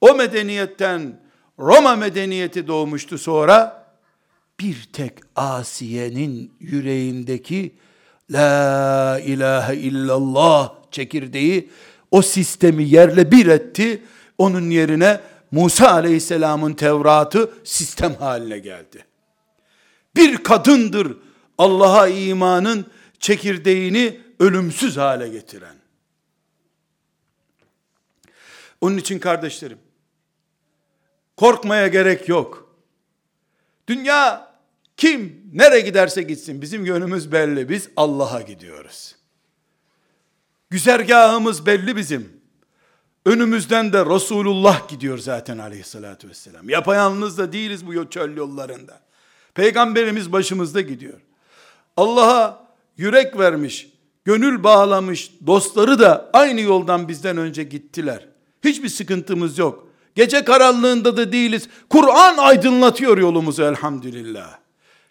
O 0.00 0.14
medeniyetten 0.14 1.20
Roma 1.58 1.96
medeniyeti 1.96 2.66
doğmuştu 2.66 3.18
sonra. 3.18 3.88
Bir 4.60 4.88
tek 4.92 5.12
Asiye'nin 5.36 6.52
yüreğindeki 6.60 7.74
La 8.30 9.20
ilahe 9.24 9.76
illallah 9.76 10.74
çekirdeği 10.90 11.70
o 12.10 12.22
sistemi 12.22 12.84
yerle 12.84 13.32
bir 13.32 13.46
etti. 13.46 14.02
Onun 14.38 14.70
yerine 14.70 15.20
Musa 15.50 15.90
aleyhisselamın 15.90 16.72
Tevrat'ı 16.72 17.50
sistem 17.64 18.14
haline 18.14 18.58
geldi. 18.58 19.04
Bir 20.16 20.36
kadındır 20.36 21.16
Allah'a 21.58 22.08
imanın 22.08 22.86
çekirdeğini 23.18 24.20
ölümsüz 24.40 24.96
hale 24.96 25.28
getiren. 25.28 25.74
Onun 28.80 28.96
için 28.96 29.18
kardeşlerim, 29.18 29.78
korkmaya 31.38 31.86
gerek 31.86 32.28
yok. 32.28 32.74
Dünya 33.88 34.52
kim 34.96 35.42
nereye 35.52 35.80
giderse 35.80 36.22
gitsin 36.22 36.62
bizim 36.62 36.84
yönümüz 36.84 37.32
belli. 37.32 37.68
Biz 37.68 37.88
Allah'a 37.96 38.40
gidiyoruz. 38.40 39.14
Güzergahımız 40.70 41.66
belli 41.66 41.96
bizim. 41.96 42.38
Önümüzden 43.26 43.92
de 43.92 44.06
Resulullah 44.06 44.88
gidiyor 44.88 45.18
zaten 45.18 45.58
aleyhissalatü 45.58 46.28
vesselam. 46.28 46.68
Yapayalnız 46.68 47.38
da 47.38 47.52
değiliz 47.52 47.86
bu 47.86 48.10
çöl 48.10 48.36
yollarında. 48.36 49.00
Peygamberimiz 49.54 50.32
başımızda 50.32 50.80
gidiyor. 50.80 51.20
Allah'a 51.96 52.66
yürek 52.96 53.38
vermiş, 53.38 53.88
gönül 54.24 54.64
bağlamış 54.64 55.30
dostları 55.46 55.98
da 55.98 56.30
aynı 56.32 56.60
yoldan 56.60 57.08
bizden 57.08 57.36
önce 57.36 57.62
gittiler. 57.62 58.28
Hiçbir 58.64 58.88
sıkıntımız 58.88 59.58
yok. 59.58 59.87
Gece 60.18 60.44
karanlığında 60.44 61.16
da 61.16 61.32
değiliz. 61.32 61.68
Kur'an 61.90 62.36
aydınlatıyor 62.36 63.18
yolumuzu 63.18 63.62
elhamdülillah. 63.62 64.58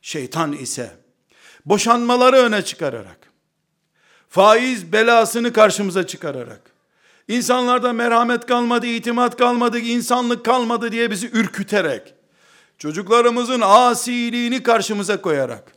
Şeytan 0.02 0.54
ise 0.54 0.92
boşanmaları 1.66 2.36
öne 2.36 2.62
çıkararak, 2.62 3.18
faiz 4.30 4.92
belasını 4.92 5.54
karşımıza 5.54 6.08
çıkararak, 6.08 6.62
insanlarda 7.28 7.94
merhamet 7.94 8.46
kalmadı, 8.46 8.88
itimat 8.88 9.38
kalmadı, 9.38 9.80
insanlık 9.80 10.46
kalmadı 10.46 10.92
diye 10.92 11.12
bizi 11.12 11.30
ürküterek, 11.34 12.14
çocuklarımızın 12.78 13.62
asiliğini 13.64 14.64
karşımıza 14.64 15.22
koyarak, 15.22 15.72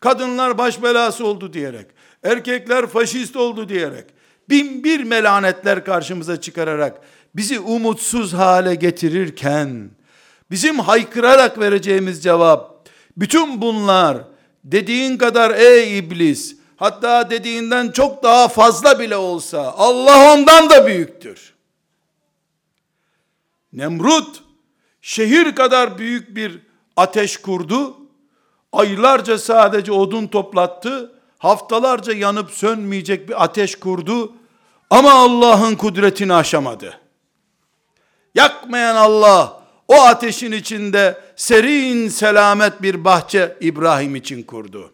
kadınlar 0.00 0.58
baş 0.58 0.82
belası 0.82 1.26
oldu 1.26 1.52
diyerek, 1.52 1.86
erkekler 2.22 2.86
faşist 2.86 3.36
oldu 3.36 3.68
diyerek, 3.68 4.04
bin 4.48 4.84
bir 4.84 5.02
melanetler 5.04 5.84
karşımıza 5.84 6.40
çıkararak, 6.40 7.00
bizi 7.36 7.60
umutsuz 7.60 8.34
hale 8.34 8.74
getirirken, 8.74 9.90
bizim 10.50 10.78
haykırarak 10.78 11.58
vereceğimiz 11.58 12.22
cevap, 12.22 12.88
bütün 13.16 13.62
bunlar, 13.62 14.18
dediğin 14.64 15.16
kadar 15.16 15.50
ey 15.50 15.98
iblis, 15.98 16.56
hatta 16.76 17.30
dediğinden 17.30 17.90
çok 17.90 18.22
daha 18.22 18.48
fazla 18.48 18.98
bile 18.98 19.16
olsa, 19.16 19.74
Allah 19.76 20.32
ondan 20.32 20.70
da 20.70 20.86
büyüktür. 20.86 21.54
Nemrut 23.72 24.42
şehir 25.02 25.54
kadar 25.54 25.98
büyük 25.98 26.36
bir 26.36 26.60
ateş 26.96 27.36
kurdu. 27.36 27.96
Aylarca 28.72 29.38
sadece 29.38 29.92
odun 29.92 30.26
toplattı. 30.26 31.12
Haftalarca 31.38 32.12
yanıp 32.12 32.50
sönmeyecek 32.50 33.28
bir 33.28 33.44
ateş 33.44 33.74
kurdu. 33.74 34.32
Ama 34.90 35.12
Allah'ın 35.12 35.74
kudretini 35.74 36.34
aşamadı. 36.34 37.05
Yakmayan 38.36 38.96
Allah 38.96 39.62
o 39.88 39.94
ateşin 39.94 40.52
içinde 40.52 41.20
serin 41.36 42.08
selamet 42.08 42.82
bir 42.82 43.04
bahçe 43.04 43.56
İbrahim 43.60 44.16
için 44.16 44.42
kurdu. 44.42 44.92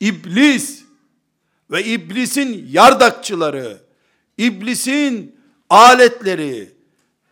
İblis 0.00 0.82
ve 1.70 1.84
iblisin 1.84 2.68
yardakçıları, 2.70 3.78
iblisin 4.38 5.36
aletleri, 5.70 6.70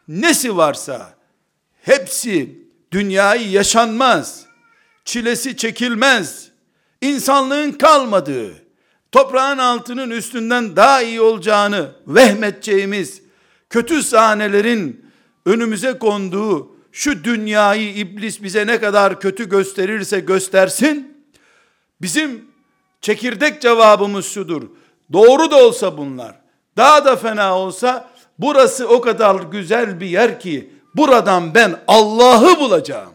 nesi 0.08 0.56
varsa 0.56 1.14
hepsi 1.82 2.58
dünyayı 2.92 3.50
yaşanmaz, 3.50 4.46
çilesi 5.04 5.56
çekilmez, 5.56 6.48
insanlığın 7.00 7.72
kalmadığı, 7.72 8.54
toprağın 9.12 9.58
altının 9.58 10.10
üstünden 10.10 10.76
daha 10.76 11.02
iyi 11.02 11.20
olacağını 11.20 11.92
vehmeteceğimiz 12.06 13.22
kötü 13.72 14.02
sahnelerin 14.02 15.06
önümüze 15.46 15.98
konduğu 15.98 16.76
şu 16.92 17.24
dünyayı 17.24 17.94
iblis 17.94 18.42
bize 18.42 18.66
ne 18.66 18.80
kadar 18.80 19.20
kötü 19.20 19.48
gösterirse 19.48 20.20
göstersin, 20.20 21.24
bizim 22.00 22.44
çekirdek 23.00 23.62
cevabımız 23.62 24.26
şudur. 24.26 24.62
Doğru 25.12 25.50
da 25.50 25.66
olsa 25.66 25.98
bunlar, 25.98 26.40
daha 26.76 27.04
da 27.04 27.16
fena 27.16 27.58
olsa, 27.58 28.10
burası 28.38 28.88
o 28.88 29.00
kadar 29.00 29.40
güzel 29.40 30.00
bir 30.00 30.06
yer 30.06 30.40
ki, 30.40 30.72
buradan 30.94 31.54
ben 31.54 31.80
Allah'ı 31.88 32.60
bulacağım. 32.60 33.12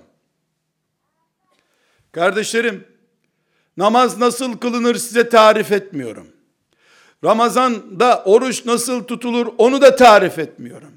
Kardeşlerim, 2.11 2.87
namaz 3.77 4.17
nasıl 4.17 4.57
kılınır 4.57 4.95
size 4.95 5.29
tarif 5.29 5.71
etmiyorum. 5.71 6.36
Ramazan'da 7.23 8.23
oruç 8.25 8.65
nasıl 8.65 9.03
tutulur 9.03 9.47
onu 9.57 9.81
da 9.81 9.95
tarif 9.95 10.39
etmiyorum. 10.39 10.91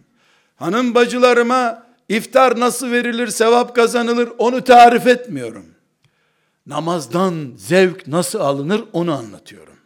Hanım 0.57 0.95
bacılarıma 0.95 1.87
iftar 2.09 2.61
nasıl 2.61 2.91
verilir, 2.91 3.29
sevap 3.29 3.77
kazanılır 3.77 4.29
onu 4.39 4.65
tarif 4.65 5.07
etmiyorum. 5.07 5.67
Namazdan 6.67 7.53
zevk 7.57 8.07
nasıl 8.07 8.41
alınır 8.41 8.85
onu 8.93 9.19
anlatıyorum. 9.19 9.77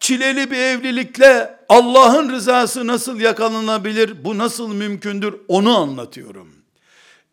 Çileli 0.00 0.50
bir 0.50 0.56
evlilikle 0.56 1.58
Allah'ın 1.68 2.30
rızası 2.30 2.86
nasıl 2.86 3.20
yakalanabilir, 3.20 4.24
bu 4.24 4.38
nasıl 4.38 4.74
mümkündür 4.74 5.34
onu 5.48 5.78
anlatıyorum. 5.78 6.54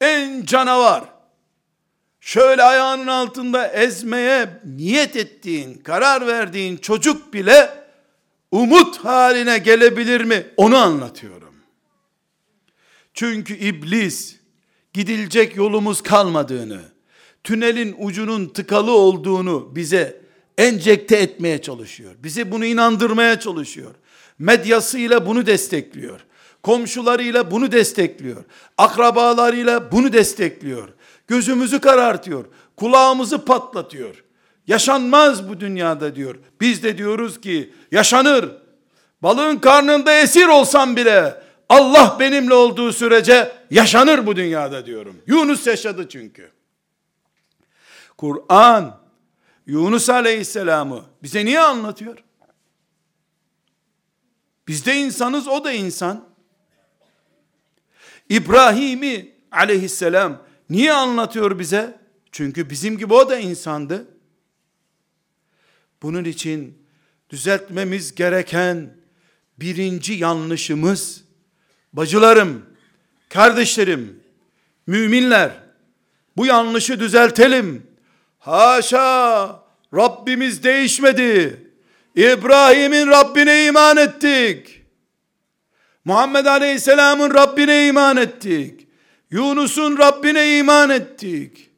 En 0.01 0.45
canavar, 0.45 1.03
şöyle 2.25 2.63
ayağının 2.63 3.07
altında 3.07 3.67
ezmeye 3.67 4.49
niyet 4.65 5.15
ettiğin, 5.15 5.73
karar 5.73 6.27
verdiğin 6.27 6.77
çocuk 6.77 7.33
bile 7.33 7.69
umut 8.51 8.97
haline 8.97 9.57
gelebilir 9.57 10.21
mi? 10.21 10.47
Onu 10.57 10.77
anlatıyorum. 10.77 11.55
Çünkü 13.13 13.55
iblis 13.57 14.35
gidilecek 14.93 15.55
yolumuz 15.55 16.01
kalmadığını, 16.01 16.81
tünelin 17.43 17.95
ucunun 17.99 18.47
tıkalı 18.47 18.91
olduğunu 18.91 19.75
bize 19.75 20.21
enjekte 20.57 21.17
etmeye 21.17 21.61
çalışıyor. 21.61 22.13
Bizi 22.17 22.51
bunu 22.51 22.65
inandırmaya 22.65 23.39
çalışıyor. 23.39 23.95
Medyasıyla 24.39 25.25
bunu 25.25 25.45
destekliyor. 25.45 26.19
Komşularıyla 26.63 27.51
bunu 27.51 27.71
destekliyor. 27.71 28.43
Akrabalarıyla 28.77 29.91
bunu 29.91 30.13
destekliyor. 30.13 30.89
Gözümüzü 31.27 31.79
karartıyor. 31.79 32.45
Kulağımızı 32.77 33.45
patlatıyor. 33.45 34.23
Yaşanmaz 34.67 35.49
bu 35.49 35.59
dünyada 35.59 36.15
diyor. 36.15 36.35
Biz 36.61 36.83
de 36.83 36.97
diyoruz 36.97 37.41
ki 37.41 37.73
yaşanır. 37.91 38.51
Balığın 39.23 39.57
karnında 39.57 40.13
esir 40.19 40.47
olsam 40.47 40.95
bile 40.95 41.43
Allah 41.69 42.17
benimle 42.19 42.53
olduğu 42.53 42.93
sürece 42.93 43.51
yaşanır 43.71 44.25
bu 44.25 44.35
dünyada 44.35 44.85
diyorum. 44.85 45.21
Yunus 45.27 45.67
yaşadı 45.67 46.09
çünkü. 46.09 46.51
Kur'an 48.17 48.99
Yunus 49.65 50.09
Aleyhisselam'ı 50.09 51.03
bize 51.23 51.45
niye 51.45 51.59
anlatıyor? 51.59 52.17
Biz 54.67 54.85
de 54.85 54.95
insanız, 54.95 55.47
o 55.47 55.63
da 55.63 55.71
insan. 55.71 56.25
İbrahim'i 58.29 59.35
aleyhisselam 59.51 60.41
niye 60.69 60.93
anlatıyor 60.93 61.59
bize? 61.59 61.99
Çünkü 62.31 62.69
bizim 62.69 62.97
gibi 62.97 63.13
o 63.13 63.29
da 63.29 63.37
insandı. 63.39 64.07
Bunun 66.01 66.23
için 66.23 66.85
düzeltmemiz 67.29 68.15
gereken 68.15 68.93
birinci 69.57 70.13
yanlışımız, 70.13 71.23
bacılarım, 71.93 72.65
kardeşlerim, 73.29 74.19
müminler, 74.87 75.51
bu 76.37 76.45
yanlışı 76.45 76.99
düzeltelim. 76.99 77.87
Haşa, 78.39 79.63
Rabbimiz 79.93 80.63
değişmedi. 80.63 81.61
İbrahim'in 82.15 83.07
Rabbine 83.07 83.65
iman 83.65 83.97
ettik. 83.97 84.81
Muhammed 86.05 86.45
Aleyhisselam'ın 86.45 87.33
Rabbine 87.33 87.87
iman 87.87 88.17
ettik. 88.17 88.74
Yunus'un 89.35 89.97
Rabbine 89.97 90.57
iman 90.57 90.89
ettik. 90.89 91.69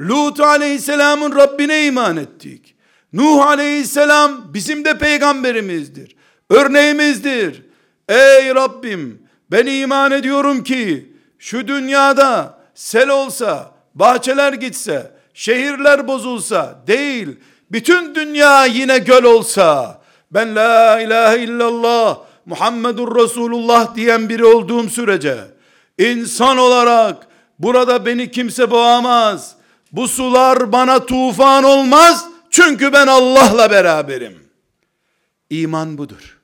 Lut 0.00 0.40
Aleyhisselam'ın 0.40 1.36
Rabbine 1.36 1.86
iman 1.86 2.16
ettik. 2.16 2.74
Nuh 3.12 3.46
Aleyhisselam 3.46 4.54
bizim 4.54 4.84
de 4.84 4.98
peygamberimizdir. 4.98 6.16
Örneğimizdir. 6.50 7.62
Ey 8.08 8.54
Rabbim 8.54 9.22
ben 9.50 9.66
iman 9.66 10.12
ediyorum 10.12 10.64
ki 10.64 11.12
şu 11.38 11.68
dünyada 11.68 12.58
sel 12.74 13.08
olsa, 13.08 13.74
bahçeler 13.94 14.52
gitse, 14.52 15.10
şehirler 15.34 16.08
bozulsa 16.08 16.82
değil, 16.86 17.28
bütün 17.72 18.14
dünya 18.14 18.66
yine 18.66 18.98
göl 18.98 19.24
olsa, 19.24 20.00
ben 20.30 20.56
la 20.56 21.00
ilahe 21.00 21.38
illallah 21.38 22.18
Muhammedur 22.46 23.16
Resulullah 23.16 23.94
diyen 23.94 24.28
biri 24.28 24.44
olduğum 24.44 24.88
sürece, 24.88 25.36
insan 26.10 26.58
olarak 26.58 27.26
burada 27.58 28.06
beni 28.06 28.30
kimse 28.30 28.70
boğamaz. 28.70 29.56
Bu 29.92 30.08
sular 30.08 30.72
bana 30.72 31.06
tufan 31.06 31.64
olmaz. 31.64 32.26
Çünkü 32.50 32.92
ben 32.92 33.06
Allah'la 33.06 33.70
beraberim. 33.70 34.48
İman 35.50 35.98
budur. 35.98 36.40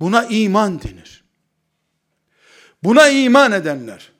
Buna 0.00 0.24
iman 0.24 0.82
denir. 0.82 1.24
Buna 2.82 3.08
iman 3.08 3.52
edenler, 3.52 4.12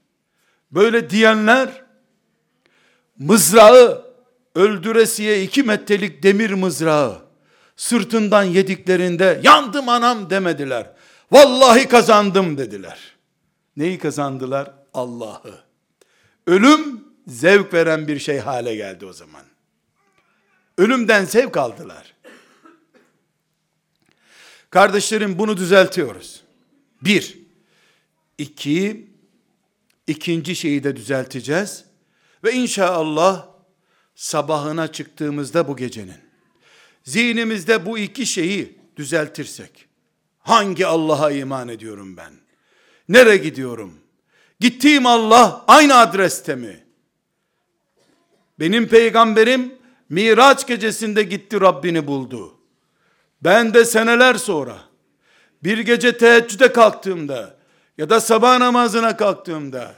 böyle 0.71 1.11
diyenler, 1.11 1.85
mızrağı, 3.19 4.05
öldüresiye 4.55 5.43
iki 5.43 5.63
metrelik 5.63 6.23
demir 6.23 6.51
mızrağı, 6.51 7.23
sırtından 7.77 8.43
yediklerinde 8.43 9.41
yandım 9.43 9.89
anam 9.89 10.31
demediler. 10.31 10.91
Vallahi 11.33 11.89
kazandım 11.89 12.59
dediler. 12.59 13.17
Neyi 13.77 13.99
kazandılar? 13.99 14.75
Allah'ı. 14.95 15.65
Ölüm 16.47 17.05
zevk 17.27 17.75
veren 17.75 18.09
bir 18.09 18.19
şey 18.19 18.39
hale 18.39 18.75
geldi 18.75 19.07
o 19.07 19.13
zaman. 19.13 19.43
Ölümden 20.79 21.25
zevk 21.25 21.57
aldılar. 21.57 22.15
Kardeşlerim 24.71 25.39
bunu 25.39 25.57
düzeltiyoruz. 25.57 26.41
Bir. 27.03 27.39
iki, 28.39 29.11
ikinci 30.07 30.57
şeyi 30.57 30.85
de 30.85 30.97
düzelteceğiz. 30.97 31.85
Ve 32.45 32.53
inşallah 32.53 33.47
sabahına 34.15 34.93
çıktığımızda 34.93 35.69
bu 35.69 35.77
gecenin 35.77 36.25
zihnimizde 37.05 37.87
bu 37.87 37.99
iki 37.99 38.27
şeyi 38.27 38.79
düzeltirsek 38.97 39.84
hangi 40.45 40.87
Allah'a 40.87 41.31
iman 41.31 41.69
ediyorum 41.69 42.17
ben? 42.17 42.33
Nereye 43.09 43.37
gidiyorum? 43.37 43.95
Gittiğim 44.61 45.07
Allah 45.07 45.65
aynı 45.69 45.97
adreste 45.97 46.55
mi? 46.55 46.85
Benim 48.61 48.89
peygamberim 48.89 49.75
Miraç 50.09 50.67
gecesinde 50.67 51.23
gitti 51.23 51.61
Rabbini 51.61 52.07
buldu. 52.07 52.55
Ben 53.43 53.75
de 53.75 53.85
seneler 53.85 54.35
sonra 54.35 54.77
bir 55.63 55.79
gece 55.79 56.19
teheccüde 56.19 56.73
kalktığımda 56.73 57.57
ya 57.99 58.11
da 58.11 58.21
sabah 58.21 58.59
namazına 58.59 59.17
kalktığımda 59.17 59.95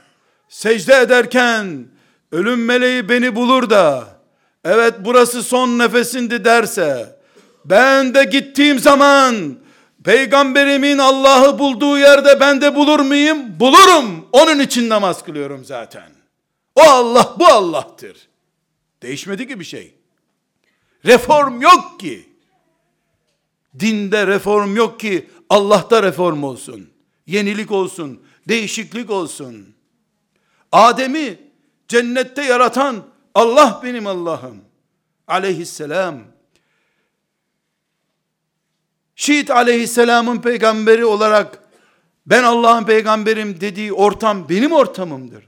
secde 0.49 0.95
ederken 0.95 1.87
ölüm 2.31 2.65
meleği 2.65 3.09
beni 3.09 3.35
bulur 3.35 3.69
da 3.69 4.07
evet 4.65 4.93
burası 4.99 5.43
son 5.43 5.79
nefesindi 5.79 6.45
derse 6.45 7.19
ben 7.65 8.13
de 8.13 8.23
gittiğim 8.23 8.79
zaman 8.79 9.57
Peygamberimin 10.07 10.97
Allah'ı 10.97 11.59
bulduğu 11.59 11.97
yerde 11.97 12.39
ben 12.39 12.61
de 12.61 12.75
bulur 12.75 12.99
muyum? 12.99 13.59
Bulurum. 13.59 14.27
Onun 14.31 14.59
için 14.59 14.89
namaz 14.89 15.23
kılıyorum 15.23 15.65
zaten. 15.65 16.11
O 16.75 16.81
Allah 16.81 17.35
bu 17.39 17.45
Allah'tır. 17.45 18.27
Değişmedi 19.01 19.47
ki 19.47 19.59
bir 19.59 19.65
şey. 19.65 19.95
Reform 21.05 21.61
yok 21.61 21.99
ki. 21.99 22.29
Dinde 23.79 24.27
reform 24.27 24.75
yok 24.75 24.99
ki 24.99 25.29
Allah'ta 25.49 26.03
reform 26.03 26.43
olsun. 26.43 26.89
Yenilik 27.25 27.71
olsun, 27.71 28.23
değişiklik 28.47 29.09
olsun. 29.09 29.75
Adem'i 30.71 31.39
cennette 31.87 32.43
yaratan 32.43 33.03
Allah 33.35 33.81
benim 33.83 34.07
Allah'ım. 34.07 34.61
Aleyhisselam. 35.27 36.36
Şiit 39.19 39.51
aleyhisselamın 39.51 40.41
peygamberi 40.41 41.05
olarak 41.05 41.59
ben 42.25 42.43
Allah'ın 42.43 42.83
peygamberim 42.83 43.61
dediği 43.61 43.93
ortam 43.93 44.49
benim 44.49 44.71
ortamımdır. 44.71 45.43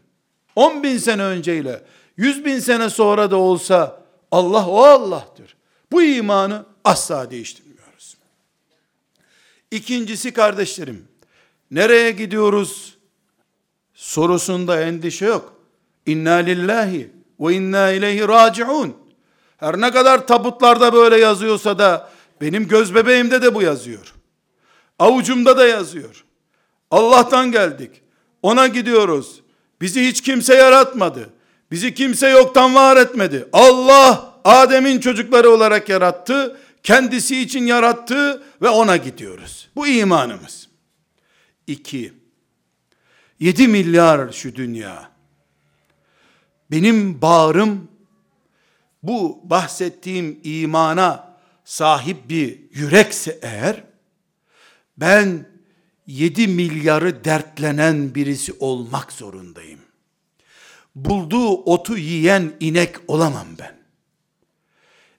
10 0.56 0.84
bin 0.84 0.98
sene 0.98 1.24
önceyle 1.24 1.82
100 2.18 2.46
bin 2.46 2.60
sene 2.60 2.90
sonra 2.90 3.32
da 3.32 3.38
olsa 3.38 4.02
Allah 4.32 4.68
o 4.68 4.84
Allah'tır. 4.84 5.56
Bu 5.92 6.02
imanı 6.02 6.66
asla 6.84 7.32
değiştirmiyoruz. 7.32 8.18
İkincisi 9.72 10.34
kardeşlerim, 10.34 11.08
nereye 11.72 12.12
gidiyoruz 12.12 12.98
sorusunda 13.94 14.82
endişe 14.82 15.26
yok. 15.26 15.54
İnna 16.06 16.34
lillahi 16.34 17.12
ve 17.40 17.54
inna 17.54 17.92
ileyhi 17.92 18.28
raciun. 18.28 18.98
Her 19.58 19.82
ne 19.82 19.92
kadar 19.92 20.28
tabutlarda 20.28 20.94
böyle 20.94 21.18
yazıyorsa 21.18 21.80
da 21.80 22.10
benim 22.42 22.68
göz 22.68 22.96
bebeğimde 22.96 23.42
de 23.42 23.56
bu 23.56 23.62
yazıyor. 23.62 24.14
Avucumda 25.00 25.58
da 25.58 25.68
yazıyor. 25.68 26.26
Allah'tan 26.92 27.52
geldik. 27.52 28.02
Ona 28.42 28.68
gidiyoruz. 28.68 29.42
Bizi 29.82 30.08
hiç 30.08 30.22
kimse 30.22 30.56
yaratmadı. 30.56 31.30
Bizi 31.72 31.94
kimse 31.94 32.30
yoktan 32.30 32.76
var 32.76 32.98
etmedi. 32.98 33.50
Allah 33.54 34.34
Adem'in 34.44 35.00
çocukları 35.00 35.50
olarak 35.50 35.90
yarattı. 35.90 36.58
Kendisi 36.84 37.42
için 37.42 37.66
yarattı 37.66 38.44
ve 38.62 38.70
ona 38.70 38.98
gidiyoruz. 38.98 39.70
Bu 39.76 39.88
imanımız. 39.88 40.70
İki, 41.68 42.14
yedi 43.40 43.68
milyar 43.68 44.32
şu 44.32 44.56
dünya. 44.56 45.12
Benim 46.72 47.22
bağrım 47.22 47.88
bu 49.04 49.42
bahsettiğim 49.44 50.40
imana 50.44 51.29
sahip 51.70 52.30
bir 52.30 52.60
yürekse 52.72 53.40
eğer 53.42 53.84
ben 54.98 55.48
7 56.08 56.48
milyarı 56.48 57.24
dertlenen 57.24 58.16
birisi 58.16 58.54
olmak 58.60 59.12
zorundayım. 59.12 59.80
Bulduğu 60.96 61.50
otu 61.50 61.98
yiyen 61.98 62.54
inek 62.60 62.96
olamam 63.08 63.48
ben. 63.60 63.78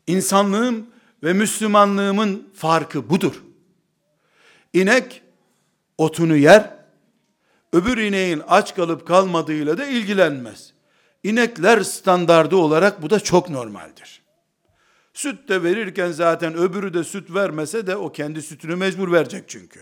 İnsanlığım 0.07 0.87
ve 1.23 1.33
Müslümanlığımın 1.33 2.49
farkı 2.55 3.11
budur. 3.11 3.43
İnek 4.73 5.23
otunu 5.99 6.37
yer, 6.37 6.77
öbür 7.73 7.99
ineğin 7.99 8.43
aç 8.49 8.75
kalıp 8.75 9.07
kalmadığıyla 9.07 9.79
da 9.79 9.87
ilgilenmez. 9.87 10.73
İnekler 11.23 11.81
standardı 11.81 12.57
olarak 12.57 13.03
bu 13.03 13.11
da 13.11 13.21
çok 13.21 13.51
normaldir. 13.51 14.20
Süt 15.15 15.49
de 15.49 15.63
verirken 15.63 16.11
zaten 16.11 16.55
öbürü 16.55 16.95
de 16.95 17.05
süt 17.05 17.35
vermese 17.35 17.87
de 17.87 17.97
o 17.97 18.13
kendi 18.13 18.43
sütünü 18.43 18.77
mecbur 18.77 19.13
verecek 19.13 19.45
çünkü. 19.49 19.81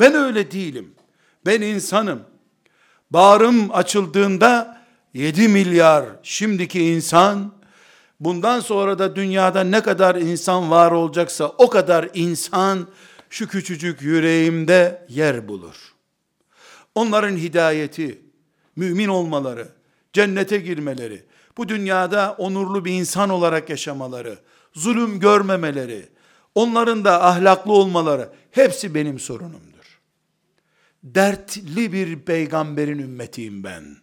Ben 0.00 0.14
öyle 0.14 0.50
değilim. 0.50 0.94
Ben 1.46 1.60
insanım. 1.60 2.22
Bağrım 3.10 3.70
açıldığında 3.72 4.80
7 5.14 5.48
milyar 5.48 6.04
şimdiki 6.22 6.80
insan 6.80 7.52
bundan 8.20 8.60
sonra 8.60 8.98
da 8.98 9.16
dünyada 9.16 9.64
ne 9.64 9.82
kadar 9.82 10.16
insan 10.16 10.70
var 10.70 10.92
olacaksa 10.92 11.46
o 11.46 11.70
kadar 11.70 12.08
insan 12.14 12.88
şu 13.30 13.48
küçücük 13.48 14.02
yüreğimde 14.02 15.06
yer 15.08 15.48
bulur. 15.48 15.94
Onların 16.94 17.36
hidayeti, 17.36 18.22
mümin 18.76 19.08
olmaları, 19.08 19.68
cennete 20.12 20.58
girmeleri, 20.58 21.24
bu 21.56 21.68
dünyada 21.68 22.34
onurlu 22.38 22.84
bir 22.84 22.92
insan 22.92 23.30
olarak 23.30 23.70
yaşamaları, 23.70 24.38
zulüm 24.74 25.20
görmemeleri, 25.20 26.08
onların 26.54 27.04
da 27.04 27.24
ahlaklı 27.24 27.72
olmaları 27.72 28.28
hepsi 28.50 28.94
benim 28.94 29.18
sorunumdur. 29.18 30.00
Dertli 31.02 31.92
bir 31.92 32.18
peygamberin 32.18 32.98
ümmetiyim 32.98 33.64
ben. 33.64 33.96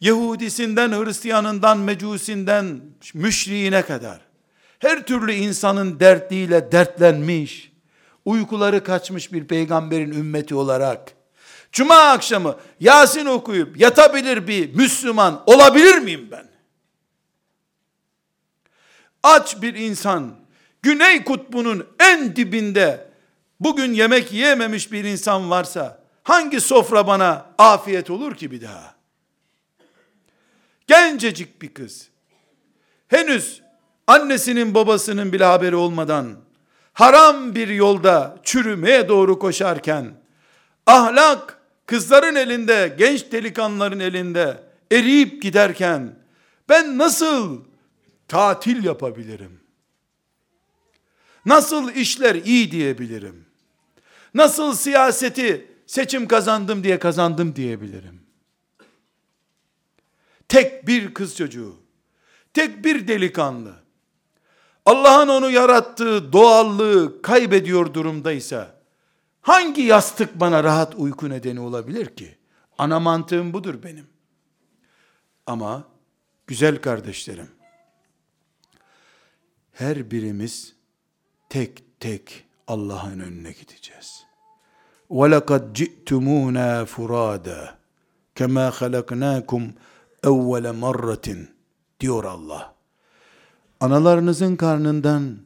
Yahudisinden, 0.00 0.90
Hristiyanından, 0.90 1.78
Mecusinden, 1.78 2.80
müşriğine 3.14 3.82
kadar 3.82 4.20
her 4.78 5.06
türlü 5.06 5.32
insanın 5.32 6.00
dertliyle 6.00 6.72
dertlenmiş, 6.72 7.72
uykuları 8.24 8.84
kaçmış 8.84 9.32
bir 9.32 9.46
peygamberin 9.46 10.12
ümmeti 10.12 10.54
olarak 10.54 11.14
Cuma 11.74 11.96
akşamı 11.96 12.56
Yasin 12.80 13.26
okuyup 13.26 13.80
yatabilir 13.80 14.48
bir 14.48 14.74
Müslüman 14.74 15.42
olabilir 15.46 15.98
miyim 15.98 16.28
ben? 16.30 16.53
Aç 19.24 19.62
bir 19.62 19.74
insan, 19.74 20.34
Güney 20.82 21.24
Kutbu'nun 21.24 21.86
en 22.00 22.36
dibinde 22.36 23.08
bugün 23.60 23.92
yemek 23.92 24.32
yiyememiş 24.32 24.92
bir 24.92 25.04
insan 25.04 25.50
varsa 25.50 26.00
hangi 26.22 26.60
sofra 26.60 27.06
bana 27.06 27.46
afiyet 27.58 28.10
olur 28.10 28.34
ki 28.34 28.50
bir 28.50 28.62
daha? 28.62 28.94
Gencecik 30.86 31.62
bir 31.62 31.74
kız. 31.74 32.08
Henüz 33.08 33.62
annesinin 34.06 34.74
babasının 34.74 35.32
bile 35.32 35.44
haberi 35.44 35.76
olmadan 35.76 36.36
haram 36.92 37.54
bir 37.54 37.68
yolda 37.68 38.36
çürümeye 38.42 39.08
doğru 39.08 39.38
koşarken 39.38 40.14
ahlak 40.86 41.58
kızların 41.86 42.34
elinde, 42.34 42.94
genç 42.98 43.32
delikanlıların 43.32 44.00
elinde 44.00 44.62
eriyip 44.92 45.42
giderken 45.42 46.16
ben 46.68 46.98
nasıl 46.98 47.60
tatil 48.28 48.84
yapabilirim? 48.84 49.60
Nasıl 51.46 51.92
işler 51.92 52.34
iyi 52.34 52.70
diyebilirim? 52.70 53.46
Nasıl 54.34 54.74
siyaseti 54.74 55.70
seçim 55.86 56.28
kazandım 56.28 56.84
diye 56.84 56.98
kazandım 56.98 57.56
diyebilirim? 57.56 58.22
Tek 60.48 60.86
bir 60.86 61.14
kız 61.14 61.36
çocuğu, 61.36 61.76
tek 62.54 62.84
bir 62.84 63.08
delikanlı, 63.08 63.74
Allah'ın 64.86 65.28
onu 65.28 65.50
yarattığı 65.50 66.32
doğallığı 66.32 67.22
kaybediyor 67.22 67.94
durumdaysa, 67.94 68.74
Hangi 69.44 69.82
yastık 69.82 70.40
bana 70.40 70.64
rahat 70.64 70.94
uyku 70.94 71.30
nedeni 71.30 71.60
olabilir 71.60 72.06
ki? 72.06 72.38
Ana 72.78 73.00
mantığım 73.00 73.52
budur 73.52 73.82
benim. 73.82 74.06
Ama 75.46 75.84
güzel 76.46 76.80
kardeşlerim, 76.80 77.48
her 79.73 80.11
birimiz 80.11 80.75
tek 81.49 81.99
tek 81.99 82.45
Allah'ın 82.67 83.19
önüne 83.19 83.51
gideceğiz. 83.51 84.25
وَلَقَدْ 85.09 85.73
جِئْتُمُونَا 85.73 86.85
فُرَادًا 86.85 87.61
كَمَا 88.35 88.69
خَلَقْنَاكُمْ 88.79 89.71
اَوَّلَ 90.23 90.65
مَرَّةٍ 90.79 91.45
diyor 91.99 92.23
Allah. 92.23 92.75
Analarınızın 93.79 94.55
karnından 94.55 95.37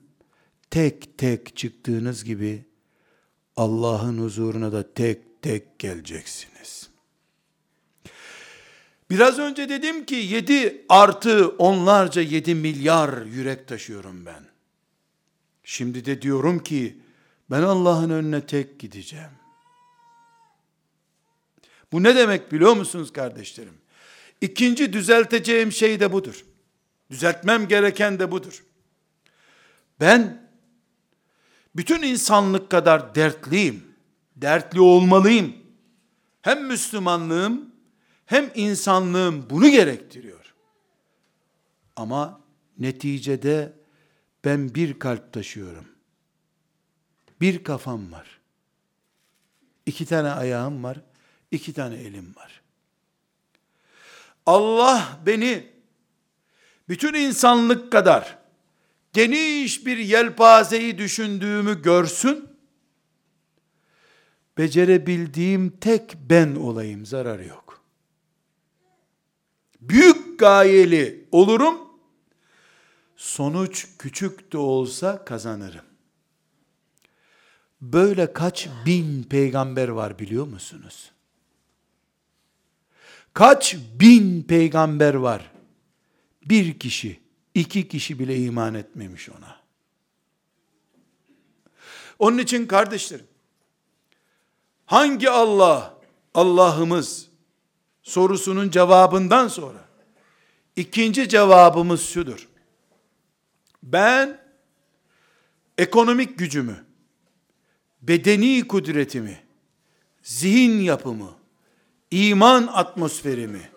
tek 0.69 1.17
tek 1.17 1.57
çıktığınız 1.57 2.23
gibi 2.23 2.65
Allah'ın 3.55 4.17
huzuruna 4.17 4.71
da 4.71 4.93
tek 4.93 5.41
tek 5.41 5.79
geleceksiniz. 5.79 6.86
Biraz 9.10 9.38
önce 9.38 9.68
dedim 9.68 10.04
ki 10.06 10.14
7 10.14 10.84
artı 10.88 11.48
onlarca 11.48 12.22
7 12.22 12.54
milyar 12.54 13.22
yürek 13.22 13.68
taşıyorum 13.68 14.26
ben. 14.26 14.44
Şimdi 15.64 16.04
de 16.04 16.22
diyorum 16.22 16.58
ki 16.58 16.98
ben 17.50 17.62
Allah'ın 17.62 18.10
önüne 18.10 18.46
tek 18.46 18.78
gideceğim. 18.78 19.30
Bu 21.92 22.02
ne 22.02 22.16
demek 22.16 22.52
biliyor 22.52 22.76
musunuz 22.76 23.12
kardeşlerim? 23.12 23.74
İkinci 24.40 24.92
düzelteceğim 24.92 25.72
şey 25.72 26.00
de 26.00 26.12
budur. 26.12 26.44
Düzeltmem 27.10 27.68
gereken 27.68 28.18
de 28.18 28.30
budur. 28.30 28.64
Ben 30.00 30.48
bütün 31.76 32.02
insanlık 32.02 32.70
kadar 32.70 33.14
dertliyim. 33.14 33.84
Dertli 34.36 34.80
olmalıyım. 34.80 35.56
Hem 36.42 36.66
Müslümanlığım 36.66 37.67
hem 38.28 38.50
insanlığım 38.54 39.50
bunu 39.50 39.70
gerektiriyor. 39.70 40.54
Ama 41.96 42.40
neticede 42.78 43.72
ben 44.44 44.74
bir 44.74 44.98
kalp 44.98 45.32
taşıyorum. 45.32 45.88
Bir 47.40 47.64
kafam 47.64 48.12
var. 48.12 48.40
İki 49.86 50.06
tane 50.06 50.30
ayağım 50.30 50.84
var. 50.84 51.00
iki 51.50 51.72
tane 51.72 51.96
elim 51.96 52.36
var. 52.36 52.62
Allah 54.46 55.20
beni 55.26 55.66
bütün 56.88 57.14
insanlık 57.14 57.92
kadar 57.92 58.38
geniş 59.12 59.86
bir 59.86 59.96
yelpazeyi 59.98 60.98
düşündüğümü 60.98 61.82
görsün. 61.82 62.48
Becerebildiğim 64.58 65.70
tek 65.70 66.14
ben 66.30 66.54
olayım, 66.54 67.06
zararı 67.06 67.44
yok. 67.46 67.67
Büyük 69.80 70.38
gayeli 70.38 71.28
olurum. 71.32 71.88
Sonuç 73.16 73.86
küçük 73.98 74.52
de 74.52 74.58
olsa 74.58 75.24
kazanırım. 75.24 75.84
Böyle 77.80 78.32
kaç 78.32 78.68
bin 78.86 79.22
peygamber 79.22 79.88
var 79.88 80.18
biliyor 80.18 80.46
musunuz? 80.46 81.12
Kaç 83.34 83.76
bin 84.00 84.42
peygamber 84.42 85.14
var? 85.14 85.52
Bir 86.44 86.78
kişi, 86.78 87.20
iki 87.54 87.88
kişi 87.88 88.18
bile 88.18 88.36
iman 88.36 88.74
etmemiş 88.74 89.28
ona. 89.28 89.58
Onun 92.18 92.38
için 92.38 92.66
kardeşlerim, 92.66 93.26
hangi 94.86 95.30
Allah, 95.30 95.98
Allah'ımız 96.34 97.27
sorusunun 98.08 98.70
cevabından 98.70 99.48
sonra, 99.48 99.78
ikinci 100.76 101.28
cevabımız 101.28 102.08
şudur. 102.08 102.48
Ben, 103.82 104.40
ekonomik 105.78 106.38
gücümü, 106.38 106.84
bedeni 108.02 108.68
kudretimi, 108.68 109.40
zihin 110.22 110.80
yapımı, 110.80 111.30
iman 112.10 112.66
atmosferimi, 112.66 113.70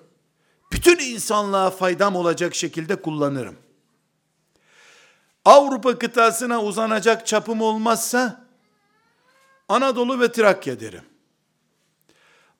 bütün 0.72 1.00
insanlığa 1.00 1.70
faydam 1.70 2.16
olacak 2.16 2.56
şekilde 2.56 2.96
kullanırım. 2.96 3.56
Avrupa 5.46 6.00
kıtasına 6.00 6.64
uzanacak 6.64 7.28
çapım 7.28 7.62
olmazsa, 7.62 8.46
Anadolu 9.70 10.20
ve 10.20 10.32
Trakya 10.32 10.80
derim. 10.80 11.11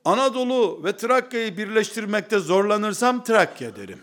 Anadolu 0.06 0.82
ve 0.84 0.98
Trakya'yı 0.98 1.58
birleştirmekte 1.58 2.40
zorlanırsam 2.40 3.24
Trakya 3.24 3.76
derim. 3.76 4.02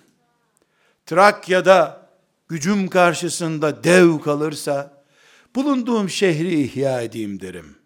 Trakya'da 1.06 2.08
gücüm 2.48 2.88
karşısında 2.88 3.84
dev 3.84 4.18
kalırsa, 4.18 5.04
bulunduğum 5.54 6.08
şehri 6.08 6.60
ihya 6.62 7.00
edeyim 7.00 7.40
derim. 7.40 7.78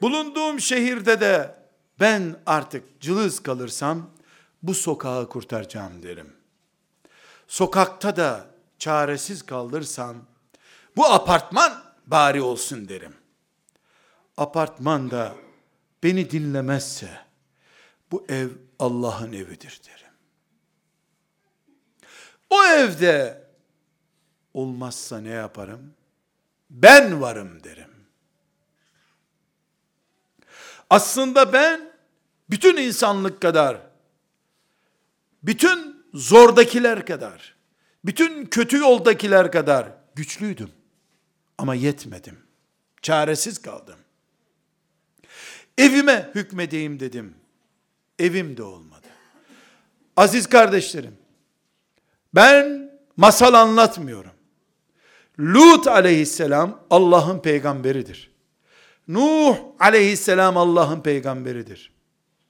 Bulunduğum 0.00 0.60
şehirde 0.60 1.20
de 1.20 1.54
ben 2.00 2.36
artık 2.46 3.00
cılız 3.00 3.42
kalırsam 3.42 4.10
bu 4.62 4.74
sokağı 4.74 5.28
kurtaracağım 5.28 6.02
derim. 6.02 6.32
Sokakta 7.48 8.16
da 8.16 8.46
çaresiz 8.78 9.42
kalırsam 9.42 10.16
bu 10.96 11.06
apartman 11.06 11.82
bari 12.06 12.42
olsun 12.42 12.88
derim. 12.88 13.14
Apartman 14.36 15.10
da 15.10 15.34
beni 16.02 16.30
dinlemezse 16.30 17.10
bu 18.10 18.26
ev 18.28 18.48
Allah'ın 18.78 19.32
evidir 19.32 19.80
derim. 19.86 20.12
O 22.50 22.64
evde 22.64 23.44
olmazsa 24.54 25.20
ne 25.20 25.28
yaparım? 25.28 25.94
Ben 26.70 27.20
varım 27.20 27.64
derim. 27.64 27.90
Aslında 30.90 31.52
ben 31.52 31.92
bütün 32.50 32.76
insanlık 32.76 33.42
kadar, 33.42 33.80
bütün 35.42 36.06
zordakiler 36.14 37.06
kadar, 37.06 37.56
bütün 38.04 38.46
kötü 38.46 38.78
yoldakiler 38.78 39.52
kadar 39.52 39.92
güçlüydüm. 40.14 40.70
Ama 41.58 41.74
yetmedim. 41.74 42.38
Çaresiz 43.02 43.62
kaldım. 43.62 43.98
Evime 45.78 46.30
hükmedeyim 46.34 47.00
dedim. 47.00 47.34
Evim 48.18 48.56
de 48.56 48.62
olmadı. 48.62 49.06
Aziz 50.16 50.46
kardeşlerim, 50.46 51.16
ben 52.34 52.90
masal 53.16 53.54
anlatmıyorum. 53.54 54.32
Lut 55.38 55.86
aleyhisselam 55.86 56.80
Allah'ın 56.90 57.38
peygamberidir. 57.38 58.30
Nuh 59.08 59.56
aleyhisselam 59.78 60.56
Allah'ın 60.56 61.00
peygamberidir. 61.00 61.92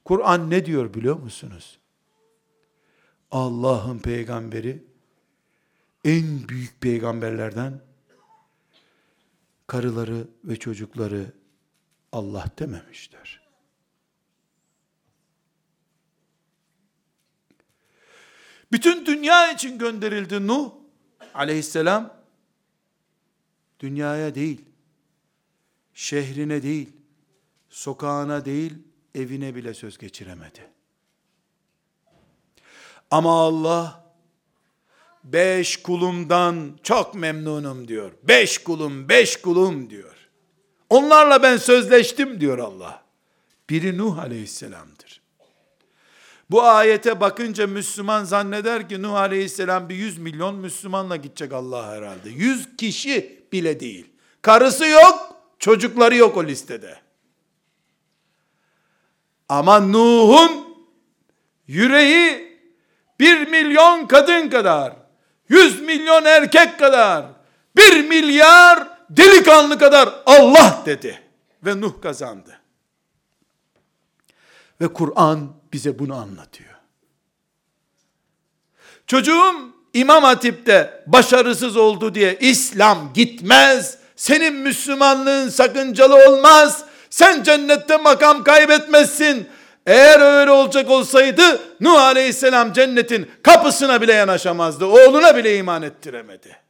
Kur'an 0.05 0.49
ne 0.49 0.65
diyor 0.65 0.93
biliyor 0.93 1.15
musunuz? 1.15 1.79
Allah'ın 3.31 3.99
peygamberi 3.99 4.83
en 6.05 6.47
büyük 6.49 6.81
peygamberlerden 6.81 7.81
karıları 9.67 10.27
ve 10.43 10.55
çocukları 10.55 11.38
Allah 12.11 12.45
dememişler. 12.59 13.41
Bütün 18.71 19.05
dünya 19.05 19.51
için 19.51 19.77
gönderildi 19.77 20.47
Nuh 20.47 20.71
aleyhisselam. 21.33 22.19
Dünyaya 23.79 24.35
değil, 24.35 24.61
şehrine 25.93 26.63
değil, 26.63 26.89
sokağına 27.69 28.45
değil, 28.45 28.73
evine 29.15 29.55
bile 29.55 29.73
söz 29.73 29.97
geçiremedi. 29.97 30.71
Ama 33.11 33.41
Allah, 33.41 34.13
beş 35.23 35.77
kulumdan 35.77 36.79
çok 36.83 37.15
memnunum 37.15 37.87
diyor. 37.87 38.11
Beş 38.23 38.57
kulum, 38.57 39.09
beş 39.09 39.41
kulum 39.41 39.89
diyor. 39.89 40.18
Onlarla 40.89 41.43
ben 41.43 41.57
sözleştim 41.57 42.41
diyor 42.41 42.57
Allah. 42.57 43.03
Biri 43.69 43.97
Nuh 43.97 44.19
aleyhisselamdır. 44.19 45.21
Bu 46.49 46.63
ayete 46.63 47.19
bakınca 47.19 47.67
Müslüman 47.67 48.23
zanneder 48.23 48.89
ki 48.89 49.01
Nuh 49.01 49.13
aleyhisselam 49.13 49.89
bir 49.89 49.95
yüz 49.95 50.17
milyon 50.17 50.55
Müslümanla 50.55 51.15
gidecek 51.15 51.53
Allah 51.53 51.87
herhalde. 51.87 52.29
Yüz 52.29 52.77
kişi 52.77 53.43
bile 53.51 53.79
değil. 53.79 54.05
Karısı 54.41 54.85
yok, 54.85 55.35
çocukları 55.59 56.15
yok 56.15 56.37
o 56.37 56.45
listede. 56.45 56.99
Ama 59.49 59.79
Nuh'un 59.79 60.77
yüreği 61.67 62.59
bir 63.19 63.47
milyon 63.47 64.07
kadın 64.07 64.49
kadar, 64.49 64.93
yüz 65.49 65.81
milyon 65.81 66.25
erkek 66.25 66.79
kadar, 66.79 67.25
bir 67.77 68.07
milyar 68.07 68.98
delikanlı 69.09 69.79
kadar 69.79 70.09
Allah 70.25 70.83
dedi. 70.85 71.21
Ve 71.65 71.81
Nuh 71.81 72.01
kazandı. 72.01 72.59
Ve 74.81 74.87
Kur'an 74.87 75.53
bize 75.73 75.99
bunu 75.99 76.15
anlatıyor. 76.15 76.69
Çocuğum 79.07 79.55
İmam 79.93 80.23
Hatip'te 80.23 81.03
başarısız 81.07 81.77
oldu 81.77 82.15
diye 82.15 82.37
İslam 82.39 83.13
gitmez. 83.13 83.97
Senin 84.15 84.55
Müslümanlığın 84.55 85.49
sakıncalı 85.49 86.29
olmaz. 86.29 86.85
Sen 87.09 87.43
cennette 87.43 87.97
makam 87.97 88.43
kaybetmezsin. 88.43 89.47
Eğer 89.85 90.39
öyle 90.39 90.51
olacak 90.51 90.89
olsaydı 90.89 91.61
Nuh 91.81 92.01
Aleyhisselam 92.01 92.73
cennetin 92.73 93.31
kapısına 93.43 94.01
bile 94.01 94.13
yanaşamazdı. 94.13 94.85
Oğluna 94.85 95.35
bile 95.35 95.57
iman 95.57 95.81
ettiremedi. 95.81 96.68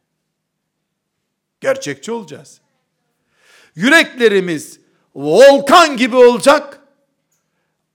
Gerçekçi 1.62 2.12
olacağız. 2.12 2.62
Yüreklerimiz 3.76 4.80
volkan 5.16 5.98
gibi 5.98 6.16
olacak. 6.16 6.80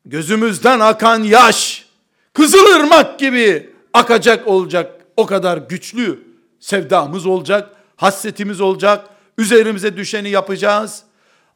Gözümüzden 0.05 0.81
akan 0.81 1.23
yaş 1.23 1.87
kızılırmak 2.33 3.19
gibi 3.19 3.71
akacak 3.93 4.49
olacak. 4.49 5.05
O 5.17 5.27
kadar 5.27 5.59
güçlü 5.59 6.25
sevdamız 6.61 7.27
olacak, 7.27 7.71
hasretimiz 7.97 8.61
olacak. 8.61 9.09
Üzerimize 9.39 9.97
düşeni 9.97 10.31
yapacağız. 10.31 11.03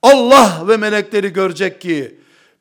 Allah 0.02 0.64
ve 0.68 0.76
melekleri 0.76 1.32
görecek 1.32 1.80
ki 1.80 2.18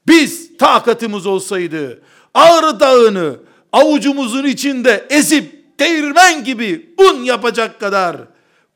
biz 0.08 0.58
takatımız 0.58 1.26
olsaydı 1.26 2.02
Ağrı 2.34 2.80
Dağı'nı 2.80 3.40
avucumuzun 3.72 4.46
içinde 4.46 5.08
ezip 5.10 5.80
değirmen 5.80 6.44
gibi 6.44 6.94
un 6.98 7.24
yapacak 7.24 7.80
kadar 7.80 8.18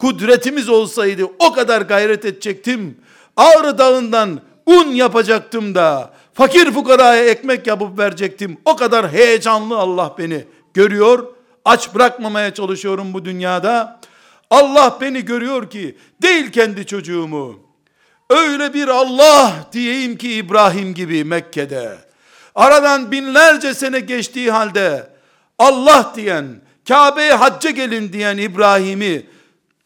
kudretimiz 0.02 0.70
olsaydı 0.70 1.24
o 1.40 1.54
kadar 1.54 1.82
gayret 1.82 2.26
edecektim. 2.26 2.98
Ağrı 3.38 3.78
Dağı'ndan 3.78 4.42
un 4.66 4.88
yapacaktım 4.88 5.76
da 5.76 6.14
fakir 6.34 6.72
fukaraya 6.72 7.26
ekmek 7.26 7.68
yapıp 7.68 8.00
verecektim. 8.00 8.58
O 8.66 8.76
kadar 8.76 9.12
heyecanlı 9.12 9.78
Allah 9.78 10.16
beni 10.18 10.46
görüyor. 10.74 11.28
Aç 11.66 11.96
bırakmamaya 11.96 12.54
çalışıyorum 12.54 13.14
bu 13.14 13.26
dünyada. 13.26 14.00
Allah 14.50 14.98
beni 15.02 15.26
görüyor 15.26 15.70
ki 15.70 15.98
değil 16.22 16.52
kendi 16.52 16.86
çocuğumu 16.86 17.60
öyle 18.30 18.74
bir 18.74 18.88
Allah 18.88 19.54
diyeyim 19.74 20.18
ki 20.18 20.34
İbrahim 20.34 20.94
gibi 20.94 21.24
Mekke'de. 21.24 21.98
Aradan 22.56 23.12
binlerce 23.12 23.74
sene 23.74 24.00
geçtiği 24.00 24.52
halde 24.52 25.10
Allah 25.60 26.14
diyen, 26.16 26.62
Kabe'ye 26.88 27.34
hacca 27.34 27.70
gelin 27.70 28.14
diyen 28.14 28.38
İbrahim'i 28.38 29.26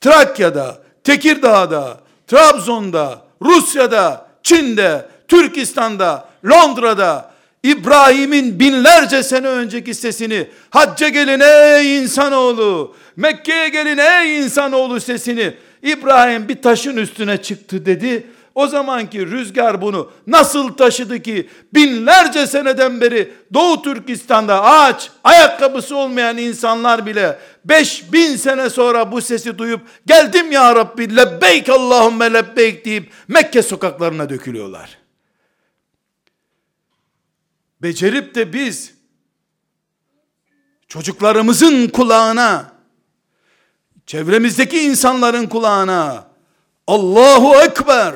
Trakya'da, 0.06 0.78
Tekirdağ'da, 1.03 1.97
Trabzon'da, 2.28 3.22
Rusya'da, 3.41 4.28
Çin'de, 4.43 5.06
Türkistan'da, 5.28 6.28
Londra'da 6.45 7.32
İbrahim'in 7.64 8.60
binlerce 8.60 9.24
sene 9.24 9.47
önceki 9.47 9.93
sesini 9.93 10.47
hacca 10.70 11.10
gelin 11.10 11.39
ey 11.39 11.97
insanoğlu, 11.97 12.95
Mekke'ye 13.16 13.70
gelin 13.70 13.97
ey 13.97 14.39
insanoğlu 14.39 14.99
sesini 14.99 15.53
İbrahim 15.82 16.47
bir 16.47 16.62
taşın 16.62 16.97
üstüne 16.97 17.41
çıktı 17.41 17.86
dedi. 17.86 18.28
O 18.56 18.68
zamanki 18.68 19.26
rüzgar 19.26 19.82
bunu 19.82 20.12
nasıl 20.28 20.74
taşıdı 20.74 21.22
ki 21.22 21.49
binlerce 21.74 22.47
seneden 22.47 23.01
beri 23.01 23.32
Doğu 23.53 23.82
Türkistan'da 23.82 24.64
ağaç, 24.64 25.10
ayakkabısı 25.24 25.95
olmayan 25.95 26.38
insanlar 26.38 27.06
bile 27.06 27.39
5000 27.66 28.36
sene 28.36 28.70
sonra 28.70 29.11
bu 29.11 29.22
sesi 29.22 29.57
duyup 29.57 29.82
geldim 30.05 30.51
ya 30.51 30.76
Rabbi 30.76 31.16
lebbeyk 31.16 31.70
Allahümme 31.70 32.34
lebbeyk 32.34 32.86
deyip 32.86 33.11
Mekke 33.28 33.63
sokaklarına 33.63 34.30
dökülüyorlar. 34.30 34.97
Becerip 37.82 38.36
de 38.36 38.53
biz 38.53 38.93
çocuklarımızın 40.88 41.88
kulağına 41.88 42.72
çevremizdeki 44.05 44.80
insanların 44.82 45.47
kulağına 45.47 46.28
Allahu 46.88 47.55
Ekber 47.55 48.16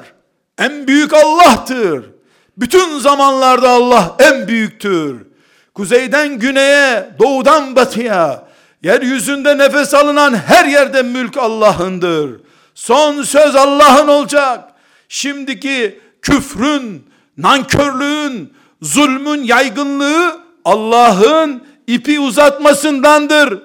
en 0.58 0.88
büyük 0.88 1.14
Allah'tır. 1.14 2.12
Bütün 2.58 3.00
zamanlarda 3.00 3.70
Allah 3.70 4.16
en 4.20 4.48
büyüktür. 4.48 5.26
Kuzeyden 5.74 6.40
güneye, 6.40 7.10
doğudan 7.20 7.76
batıya, 7.76 8.49
yeryüzünde 8.84 9.58
nefes 9.58 9.94
alınan 9.94 10.34
her 10.34 10.66
yerde 10.66 11.04
mülk 11.04 11.38
Allah'ındır. 11.38 12.42
Son 12.76 13.24
söz 13.24 13.56
Allah'ın 13.56 14.08
olacak. 14.08 14.64
Şimdiki 15.10 16.00
küfrün, 16.22 17.08
nankörlüğün, 17.38 18.54
zulmün 18.82 19.44
yaygınlığı 19.44 20.40
Allah'ın 20.66 21.64
ipi 21.88 22.20
uzatmasındandır. 22.20 23.60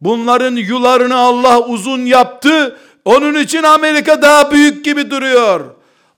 Bunların 0.00 0.56
yularını 0.56 1.16
Allah 1.16 1.60
uzun 1.60 2.00
yaptı. 2.06 2.76
Onun 3.04 3.34
için 3.34 3.62
Amerika 3.62 4.22
daha 4.22 4.50
büyük 4.50 4.84
gibi 4.84 5.10
duruyor. 5.10 5.64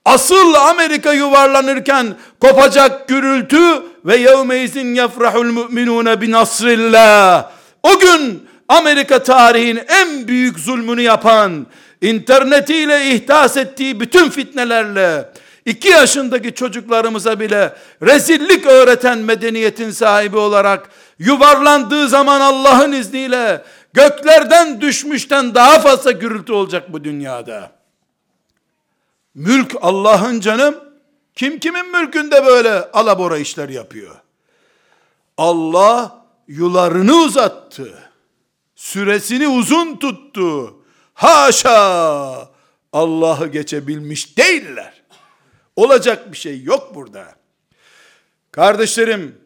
Asıl 0.05 0.55
Amerika 0.55 1.13
yuvarlanırken 1.13 2.07
kopacak 2.41 3.09
gürültü 3.09 3.83
ve 4.05 4.17
yevmeyzin 4.17 4.95
yefrahul 4.95 5.45
müminune 5.45 6.21
bi 6.21 6.31
nasrillah. 6.31 7.58
O 7.83 7.99
gün 7.99 8.49
Amerika 8.69 9.23
tarihin 9.23 9.81
en 9.89 10.29
büyük 10.29 10.59
zulmünü 10.59 11.03
yapan, 11.03 11.67
internetiyle 12.01 13.11
ihdas 13.11 13.57
ettiği 13.57 14.01
bütün 14.01 14.31
fitnelerle, 14.31 15.29
iki 15.65 15.89
yaşındaki 15.89 16.55
çocuklarımıza 16.55 17.41
bile 17.41 17.75
rezillik 18.03 18.67
öğreten 18.67 19.19
medeniyetin 19.19 19.91
sahibi 19.91 20.37
olarak 20.37 20.89
yuvarlandığı 21.19 22.09
zaman 22.09 22.41
Allah'ın 22.41 22.93
izniyle 22.93 23.63
göklerden 23.93 24.81
düşmüşten 24.81 25.55
daha 25.55 25.79
fazla 25.79 26.11
gürültü 26.11 26.53
olacak 26.53 26.93
bu 26.93 27.05
dünyada. 27.05 27.71
Mülk 29.35 29.77
Allah'ın 29.81 30.41
canım. 30.41 30.75
Kim 31.35 31.59
kimin 31.59 31.93
mülkünde 31.93 32.47
böyle 32.47 32.91
alabora 32.93 33.39
işler 33.39 33.69
yapıyor? 33.69 34.17
Allah 35.37 36.18
yularını 36.49 37.23
uzattı. 37.23 37.99
Süresini 38.75 39.49
uzun 39.49 39.97
tuttu. 39.97 40.77
Haşa! 41.15 42.49
Allah'ı 42.93 43.47
geçebilmiş 43.47 44.39
değiller. 44.39 45.03
Olacak 45.77 46.33
bir 46.33 46.37
şey 46.37 46.63
yok 46.63 46.95
burada. 46.95 47.35
Kardeşlerim, 48.53 49.39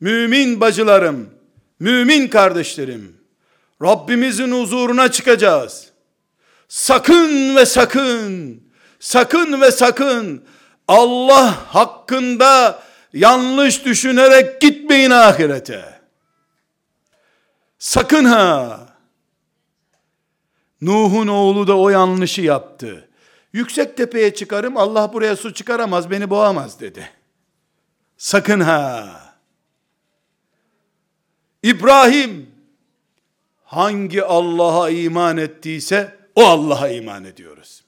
mümin 0.00 0.60
bacılarım, 0.60 1.30
mümin 1.80 2.28
kardeşlerim, 2.28 3.16
Rabbimizin 3.82 4.52
huzuruna 4.52 5.10
çıkacağız. 5.10 5.90
Sakın 6.68 7.56
ve 7.56 7.66
sakın, 7.66 8.62
sakın 9.00 9.60
ve 9.60 9.70
sakın 9.70 10.44
Allah 10.88 11.74
hakkında 11.74 12.82
yanlış 13.12 13.84
düşünerek 13.84 14.60
gitmeyin 14.60 15.10
ahirete. 15.10 15.93
Sakın 17.84 18.24
ha. 18.24 18.86
Nuh'un 20.80 21.26
oğlu 21.26 21.66
da 21.66 21.78
o 21.78 21.88
yanlışı 21.88 22.40
yaptı. 22.40 23.08
Yüksek 23.52 23.96
tepeye 23.96 24.34
çıkarım 24.34 24.76
Allah 24.76 25.12
buraya 25.12 25.36
su 25.36 25.54
çıkaramaz 25.54 26.10
beni 26.10 26.30
boğamaz 26.30 26.80
dedi. 26.80 27.10
Sakın 28.16 28.60
ha. 28.60 29.20
İbrahim 31.62 32.50
hangi 33.64 34.24
Allah'a 34.24 34.90
iman 34.90 35.36
ettiyse 35.36 36.18
o 36.34 36.44
Allah'a 36.44 36.88
iman 36.88 37.24
ediyoruz. 37.24 37.84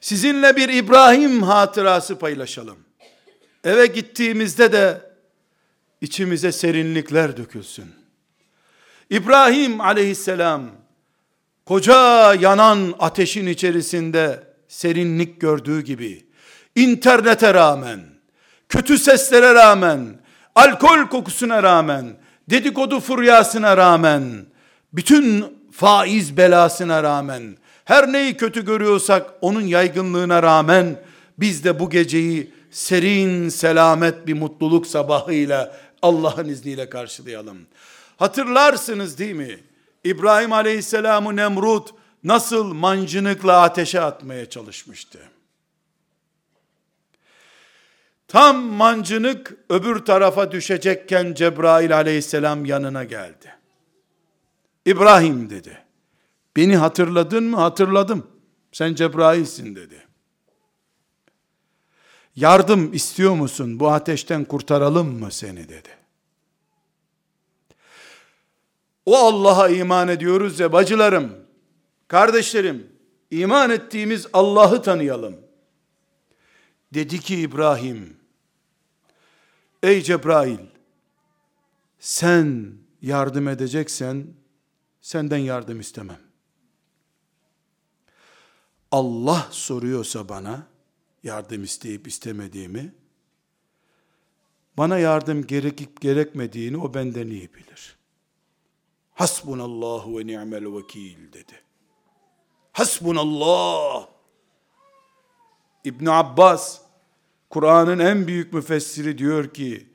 Sizinle 0.00 0.56
bir 0.56 0.68
İbrahim 0.68 1.42
hatırası 1.42 2.18
paylaşalım. 2.18 2.78
Eve 3.64 3.86
gittiğimizde 3.86 4.72
de 4.72 5.12
içimize 6.00 6.52
serinlikler 6.52 7.36
dökülsün. 7.36 8.01
İbrahim 9.12 9.80
aleyhisselam 9.80 10.62
koca 11.66 12.34
yanan 12.34 12.94
ateşin 12.98 13.46
içerisinde 13.46 14.42
serinlik 14.68 15.40
gördüğü 15.40 15.80
gibi 15.80 16.26
internete 16.76 17.54
rağmen, 17.54 18.00
kötü 18.68 18.98
seslere 18.98 19.54
rağmen, 19.54 20.20
alkol 20.54 21.08
kokusuna 21.08 21.62
rağmen, 21.62 22.16
dedikodu 22.50 23.00
furyasına 23.00 23.76
rağmen, 23.76 24.46
bütün 24.92 25.44
faiz 25.72 26.36
belasına 26.36 27.02
rağmen, 27.02 27.56
her 27.84 28.12
neyi 28.12 28.36
kötü 28.36 28.64
görüyorsak 28.64 29.30
onun 29.40 29.62
yaygınlığına 29.62 30.42
rağmen 30.42 30.96
biz 31.38 31.64
de 31.64 31.80
bu 31.80 31.90
geceyi 31.90 32.50
serin, 32.70 33.48
selamet 33.48 34.26
bir 34.26 34.34
mutluluk 34.34 34.86
sabahıyla 34.86 35.76
Allah'ın 36.02 36.48
izniyle 36.48 36.90
karşılayalım. 36.90 37.58
Hatırlarsınız 38.22 39.18
değil 39.18 39.34
mi? 39.34 39.58
İbrahim 40.04 40.52
Aleyhisselam'ı 40.52 41.36
Nemrut 41.36 41.90
nasıl 42.24 42.72
mancınıkla 42.72 43.62
ateşe 43.62 44.00
atmaya 44.00 44.50
çalışmıştı. 44.50 45.18
Tam 48.28 48.56
mancınık 48.56 49.56
öbür 49.68 49.98
tarafa 50.04 50.52
düşecekken 50.52 51.34
Cebrail 51.34 51.96
aleyhisselam 51.96 52.64
yanına 52.64 53.04
geldi. 53.04 53.54
İbrahim 54.86 55.50
dedi. 55.50 55.78
Beni 56.56 56.76
hatırladın 56.76 57.44
mı? 57.44 57.56
Hatırladım. 57.56 58.26
Sen 58.72 58.94
Cebrail'sin 58.94 59.76
dedi. 59.76 60.06
Yardım 62.36 62.94
istiyor 62.94 63.34
musun? 63.34 63.80
Bu 63.80 63.88
ateşten 63.88 64.44
kurtaralım 64.44 65.20
mı 65.20 65.32
seni 65.32 65.68
dedi. 65.68 66.01
O 69.06 69.16
Allah'a 69.16 69.68
iman 69.68 70.08
ediyoruz 70.08 70.60
ya 70.60 70.72
bacılarım, 70.72 71.36
kardeşlerim, 72.08 72.92
iman 73.30 73.70
ettiğimiz 73.70 74.26
Allah'ı 74.32 74.82
tanıyalım. 74.82 75.36
Dedi 76.94 77.20
ki 77.20 77.40
İbrahim, 77.40 78.16
ey 79.82 80.02
Cebrail, 80.02 80.58
sen 81.98 82.72
yardım 83.02 83.48
edeceksen, 83.48 84.26
senden 85.00 85.38
yardım 85.38 85.80
istemem. 85.80 86.20
Allah 88.90 89.48
soruyorsa 89.50 90.28
bana, 90.28 90.66
yardım 91.22 91.64
isteyip 91.64 92.06
istemediğimi, 92.06 92.94
bana 94.76 94.98
yardım 94.98 95.46
gerekip 95.46 96.00
gerekmediğini 96.00 96.76
o 96.76 96.94
benden 96.94 97.26
iyi 97.26 97.54
bilir. 97.54 98.01
Hasbunallahu 99.14 100.18
ve 100.18 100.26
ni'mel 100.26 100.76
vekil 100.76 101.32
dedi. 101.32 101.62
Hasbunallah. 102.72 104.06
İbn 105.84 106.06
Abbas 106.06 106.80
Kur'an'ın 107.50 107.98
en 107.98 108.26
büyük 108.26 108.52
müfessiri 108.52 109.18
diyor 109.18 109.54
ki 109.54 109.92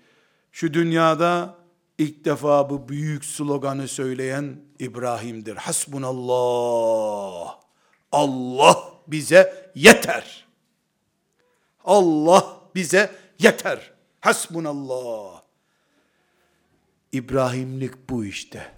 şu 0.52 0.74
dünyada 0.74 1.56
ilk 1.98 2.26
defa 2.26 2.70
bu 2.70 2.90
büyük 2.90 3.26
sloganı 3.26 3.88
söyleyen 3.88 4.62
İbrahim'dir. 4.80 5.56
Hasbunallah. 5.56 7.60
Allah 8.12 8.94
bize 9.08 9.72
yeter. 9.76 10.48
Allah 11.84 12.62
bize 12.76 13.16
yeter. 13.40 13.94
Hasbunallah. 14.22 15.42
İbrahimlik 17.12 18.10
bu 18.10 18.26
işte. 18.26 18.77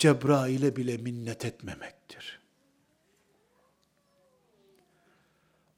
Cebrail'e 0.00 0.76
bile 0.76 0.96
minnet 0.96 1.44
etmemektir. 1.44 2.40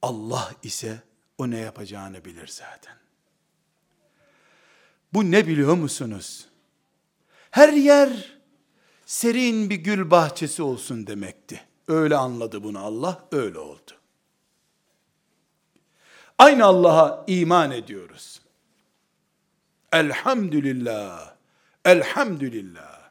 Allah 0.02 0.52
ise 0.62 1.02
o 1.38 1.50
ne 1.50 1.58
yapacağını 1.58 2.24
bilir 2.24 2.46
zaten. 2.46 2.96
Bu 5.12 5.30
ne 5.30 5.46
biliyor 5.46 5.74
musunuz? 5.74 6.48
Her 7.50 7.72
yer 7.72 8.38
serin 9.06 9.70
bir 9.70 9.76
gül 9.76 10.10
bahçesi 10.10 10.62
olsun 10.62 11.06
demekti. 11.06 11.64
Öyle 11.88 12.16
anladı 12.16 12.62
bunu 12.62 12.78
Allah, 12.78 13.28
öyle 13.32 13.58
oldu. 13.58 13.92
Aynı 16.38 16.64
Allah'a 16.64 17.24
iman 17.26 17.70
ediyoruz. 17.70 18.42
Elhamdülillah. 19.92 21.34
Elhamdülillah. 21.84 23.01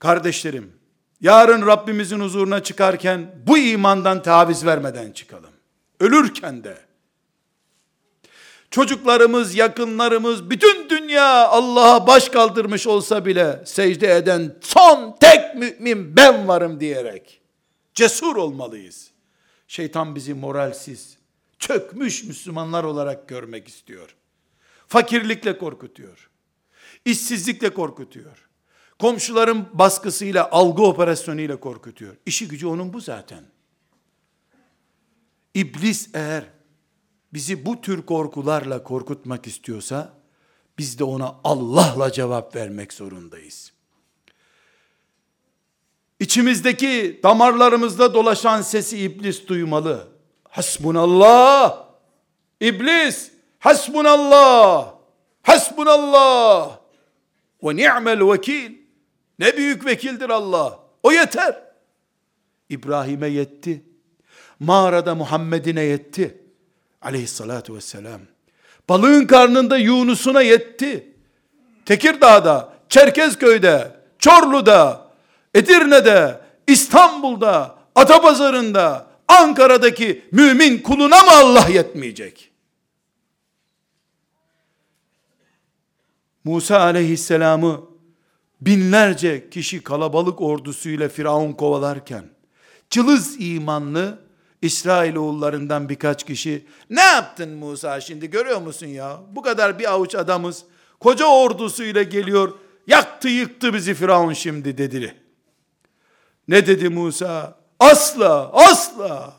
Kardeşlerim, 0.00 0.72
yarın 1.20 1.66
Rabbimizin 1.66 2.20
huzuruna 2.20 2.62
çıkarken 2.62 3.34
bu 3.46 3.58
imandan 3.58 4.22
taviz 4.22 4.66
vermeden 4.66 5.12
çıkalım. 5.12 5.50
Ölürken 6.00 6.64
de 6.64 6.78
çocuklarımız, 8.70 9.54
yakınlarımız, 9.54 10.50
bütün 10.50 10.90
dünya 10.90 11.48
Allah'a 11.48 12.06
baş 12.06 12.28
kaldırmış 12.28 12.86
olsa 12.86 13.26
bile 13.26 13.62
secde 13.66 14.16
eden 14.16 14.56
son 14.60 15.16
tek 15.20 15.54
mümin 15.54 16.16
ben 16.16 16.48
varım 16.48 16.80
diyerek 16.80 17.40
cesur 17.94 18.36
olmalıyız. 18.36 19.10
Şeytan 19.68 20.14
bizi 20.14 20.34
moralsiz, 20.34 21.18
çökmüş 21.58 22.24
Müslümanlar 22.24 22.84
olarak 22.84 23.28
görmek 23.28 23.68
istiyor. 23.68 24.16
Fakirlikle 24.88 25.58
korkutuyor. 25.58 26.30
İşsizlikle 27.04 27.74
korkutuyor. 27.74 28.49
Komşuların 29.00 29.68
baskısıyla, 29.72 30.50
algı 30.50 30.82
operasyonuyla 30.82 31.60
korkutuyor. 31.60 32.16
İşi 32.26 32.48
gücü 32.48 32.66
onun 32.66 32.92
bu 32.92 33.00
zaten. 33.00 33.44
İblis 35.54 36.10
eğer 36.14 36.44
bizi 37.32 37.66
bu 37.66 37.80
tür 37.80 38.02
korkularla 38.02 38.82
korkutmak 38.82 39.46
istiyorsa, 39.46 40.12
biz 40.78 40.98
de 40.98 41.04
ona 41.04 41.36
Allah'la 41.44 42.12
cevap 42.12 42.56
vermek 42.56 42.92
zorundayız. 42.92 43.72
İçimizdeki 46.20 47.20
damarlarımızda 47.22 48.14
dolaşan 48.14 48.62
sesi 48.62 48.98
iblis 48.98 49.46
duymalı. 49.46 50.08
Hasbunallah. 50.48 51.84
İblis, 52.60 53.32
hasbunallah. 53.58 54.94
Hasbunallah. 55.42 56.78
Ve 57.62 57.76
ni'mel 57.76 58.32
vekil. 58.32 58.79
Ne 59.40 59.56
büyük 59.56 59.86
vekildir 59.86 60.30
Allah. 60.30 60.78
O 61.02 61.12
yeter. 61.12 61.62
İbrahim'e 62.68 63.28
yetti. 63.28 63.84
Mağarada 64.58 65.14
Muhammed'ine 65.14 65.82
yetti. 65.82 66.38
Aleyhissalatu 67.02 67.74
vesselam. 67.74 68.20
Balığın 68.88 69.26
karnında 69.26 69.76
Yunus'una 69.78 70.42
yetti. 70.42 71.16
Tekirdağ'da, 71.86 72.72
Çerkezköy'de, 72.88 73.96
Çorlu'da, 74.18 75.10
Edirne'de, 75.54 76.40
İstanbul'da, 76.66 77.78
Atapazarı'nda, 77.94 79.06
Ankara'daki 79.28 80.24
mümin 80.32 80.78
kuluna 80.78 81.22
mı 81.22 81.30
Allah 81.30 81.68
yetmeyecek? 81.68 82.50
Musa 86.44 86.80
aleyhisselamı 86.80 87.89
binlerce 88.60 89.50
kişi 89.50 89.82
kalabalık 89.82 90.40
ordusuyla 90.40 91.08
Firavun 91.08 91.52
kovalarken, 91.52 92.24
cılız 92.90 93.36
imanlı 93.40 94.18
İsrailoğullarından 94.62 95.88
birkaç 95.88 96.26
kişi, 96.26 96.66
ne 96.90 97.00
yaptın 97.00 97.50
Musa 97.54 98.00
şimdi 98.00 98.30
görüyor 98.30 98.60
musun 98.60 98.86
ya? 98.86 99.20
Bu 99.32 99.42
kadar 99.42 99.78
bir 99.78 99.92
avuç 99.92 100.14
adamız, 100.14 100.64
koca 101.00 101.26
ordusuyla 101.26 102.02
geliyor, 102.02 102.54
yaktı 102.86 103.28
yıktı 103.28 103.74
bizi 103.74 103.94
Firavun 103.94 104.32
şimdi 104.32 104.78
dedi. 104.78 105.14
Ne 106.48 106.66
dedi 106.66 106.88
Musa? 106.88 107.60
Asla, 107.78 108.50
asla. 108.52 109.34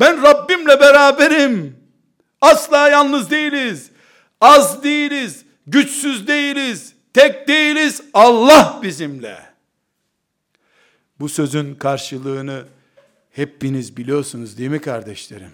Ben 0.00 0.22
Rabbimle 0.22 0.80
beraberim. 0.80 1.76
Asla 2.40 2.88
yalnız 2.88 3.30
değiliz. 3.30 3.90
Az 4.40 4.82
değiliz. 4.82 5.44
Güçsüz 5.66 6.28
değiliz. 6.28 6.93
Tek 7.14 7.48
değiliz. 7.48 8.02
Allah 8.14 8.80
bizimle. 8.82 9.54
Bu 11.20 11.28
sözün 11.28 11.74
karşılığını 11.74 12.66
hepiniz 13.30 13.96
biliyorsunuz 13.96 14.58
değil 14.58 14.70
mi 14.70 14.80
kardeşlerim? 14.80 15.52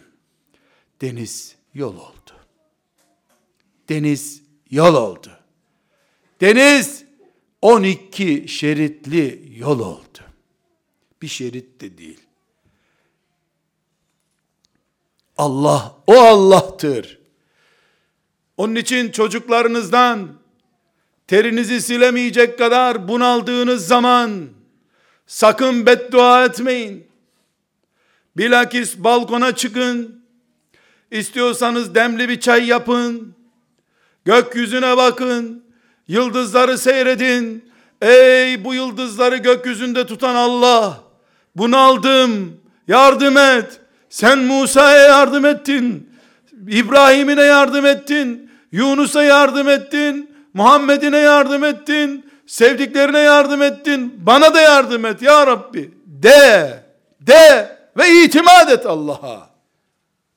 Deniz 1.00 1.56
yol 1.74 1.96
oldu. 1.96 2.32
Deniz 3.88 4.42
yol 4.70 4.94
oldu. 4.94 5.30
Deniz 6.40 7.04
12 7.62 8.48
şeritli 8.48 9.52
yol 9.56 9.80
oldu. 9.80 10.18
Bir 11.22 11.28
şerit 11.28 11.80
de 11.80 11.98
değil. 11.98 12.20
Allah 15.38 15.96
o 16.06 16.14
Allah'tır. 16.14 17.20
Onun 18.56 18.74
için 18.74 19.10
çocuklarınızdan 19.10 20.39
terinizi 21.30 21.80
silemeyecek 21.80 22.58
kadar 22.58 23.08
bunaldığınız 23.08 23.86
zaman 23.86 24.30
sakın 25.26 25.86
beddua 25.86 26.44
etmeyin. 26.44 27.06
Bilakis 28.36 28.98
balkona 28.98 29.54
çıkın. 29.54 30.24
İstiyorsanız 31.10 31.94
demli 31.94 32.28
bir 32.28 32.40
çay 32.40 32.66
yapın. 32.66 33.34
Gökyüzüne 34.24 34.96
bakın. 34.96 35.64
Yıldızları 36.08 36.78
seyredin. 36.78 37.70
Ey 38.02 38.64
bu 38.64 38.74
yıldızları 38.74 39.36
gökyüzünde 39.36 40.06
tutan 40.06 40.34
Allah. 40.34 41.00
Bunaldım. 41.56 42.60
Yardım 42.88 43.36
et. 43.36 43.80
Sen 44.08 44.38
Musa'ya 44.38 44.98
yardım 44.98 45.44
ettin. 45.44 46.10
İbrahim'ine 46.68 47.42
yardım 47.42 47.86
ettin. 47.86 48.50
Yunus'a 48.72 49.22
yardım 49.22 49.68
ettin. 49.68 50.29
Muhammed'ine 50.54 51.18
yardım 51.18 51.64
ettin. 51.64 52.30
Sevdiklerine 52.46 53.18
yardım 53.18 53.62
ettin. 53.62 54.26
Bana 54.26 54.54
da 54.54 54.60
yardım 54.60 55.04
et 55.04 55.22
ya 55.22 55.46
Rabbi. 55.46 55.94
De. 56.06 56.84
De 57.20 57.78
ve 57.96 58.24
itimat 58.24 58.70
et 58.70 58.86
Allah'a. 58.86 59.50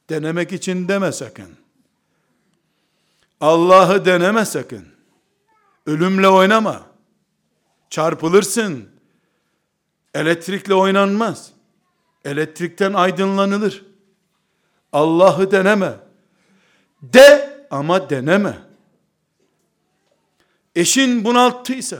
Denemek 0.09 0.51
için 0.51 0.87
deme 0.87 1.11
sakın. 1.11 1.49
Allah'ı 3.41 4.05
deneme 4.05 4.45
sakın. 4.45 4.87
Ölümle 5.85 6.27
oynama. 6.27 6.81
Çarpılırsın. 7.89 8.89
Elektrikle 10.13 10.73
oynanmaz. 10.73 11.51
Elektrikten 12.25 12.93
aydınlanılır. 12.93 13.85
Allah'ı 14.93 15.51
deneme. 15.51 15.93
De 17.01 17.57
ama 17.71 18.09
deneme. 18.09 18.57
Eşin 20.75 21.25
bunalttıysa, 21.25 21.97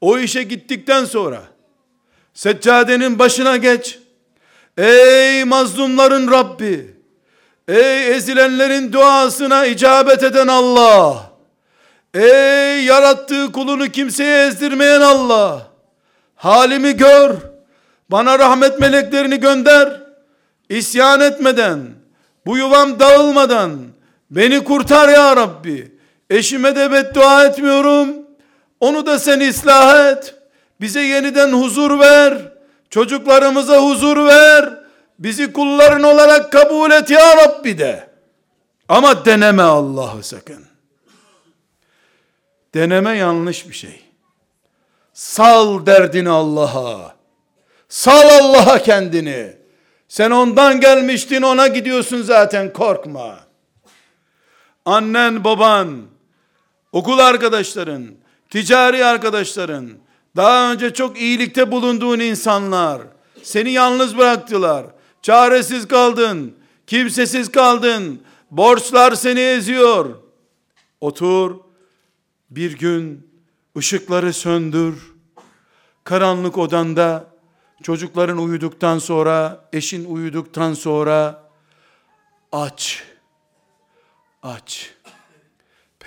o 0.00 0.18
işe 0.18 0.42
gittikten 0.42 1.04
sonra, 1.04 1.42
seccadenin 2.34 3.18
başına 3.18 3.56
geç. 3.56 3.98
Ey 4.76 5.44
mazlumların 5.44 6.30
Rabbi, 6.30 6.96
ey 7.68 8.16
ezilenlerin 8.16 8.92
duasına 8.92 9.66
icabet 9.66 10.22
eden 10.22 10.46
Allah, 10.46 11.30
ey 12.14 12.84
yarattığı 12.84 13.52
kulunu 13.52 13.88
kimseye 13.88 14.46
ezdirmeyen 14.46 15.00
Allah, 15.00 15.66
halimi 16.34 16.96
gör, 16.96 17.34
bana 18.08 18.38
rahmet 18.38 18.80
meleklerini 18.80 19.40
gönder. 19.40 20.02
İsyan 20.68 21.20
etmeden, 21.20 21.80
bu 22.46 22.56
yuvam 22.56 23.00
dağılmadan 23.00 23.78
beni 24.30 24.64
kurtar 24.64 25.08
ya 25.08 25.36
Rabbi. 25.36 25.97
Eşime 26.30 26.76
de 26.76 26.92
beddua 26.92 27.44
etmiyorum. 27.44 28.08
Onu 28.80 29.06
da 29.06 29.18
sen 29.18 29.40
ıslah 29.40 30.10
et. 30.10 30.34
Bize 30.80 31.00
yeniden 31.00 31.52
huzur 31.52 31.98
ver. 31.98 32.52
Çocuklarımıza 32.90 33.78
huzur 33.78 34.26
ver. 34.26 34.78
Bizi 35.18 35.52
kulların 35.52 36.02
olarak 36.02 36.52
kabul 36.52 36.90
et 36.90 37.10
ya 37.10 37.36
Rabbi 37.36 37.78
de. 37.78 38.08
Ama 38.88 39.24
deneme 39.24 39.62
Allah'ı 39.62 40.22
sakın. 40.22 40.64
Deneme 42.74 43.16
yanlış 43.16 43.68
bir 43.68 43.74
şey. 43.74 44.02
Sal 45.12 45.86
derdini 45.86 46.30
Allah'a. 46.30 47.16
Sal 47.88 48.28
Allah'a 48.28 48.82
kendini. 48.82 49.56
Sen 50.08 50.30
ondan 50.30 50.80
gelmiştin 50.80 51.42
ona 51.42 51.66
gidiyorsun 51.66 52.22
zaten 52.22 52.72
korkma. 52.72 53.38
Annen 54.84 55.44
baban, 55.44 56.06
okul 56.92 57.18
arkadaşların, 57.18 58.06
ticari 58.50 59.04
arkadaşların, 59.04 59.90
daha 60.36 60.72
önce 60.72 60.94
çok 60.94 61.20
iyilikte 61.20 61.72
bulunduğun 61.72 62.20
insanlar, 62.20 63.02
seni 63.42 63.70
yalnız 63.70 64.18
bıraktılar, 64.18 64.86
çaresiz 65.22 65.88
kaldın, 65.88 66.54
kimsesiz 66.86 67.52
kaldın, 67.52 68.22
borçlar 68.50 69.14
seni 69.14 69.40
eziyor. 69.40 70.14
Otur, 71.00 71.56
bir 72.50 72.78
gün 72.78 73.28
ışıkları 73.76 74.32
söndür, 74.32 75.14
karanlık 76.04 76.58
odanda, 76.58 77.26
çocukların 77.82 78.38
uyuduktan 78.38 78.98
sonra, 78.98 79.68
eşin 79.72 80.04
uyuduktan 80.04 80.74
sonra, 80.74 81.48
aç, 82.52 83.02
aç, 84.42 84.94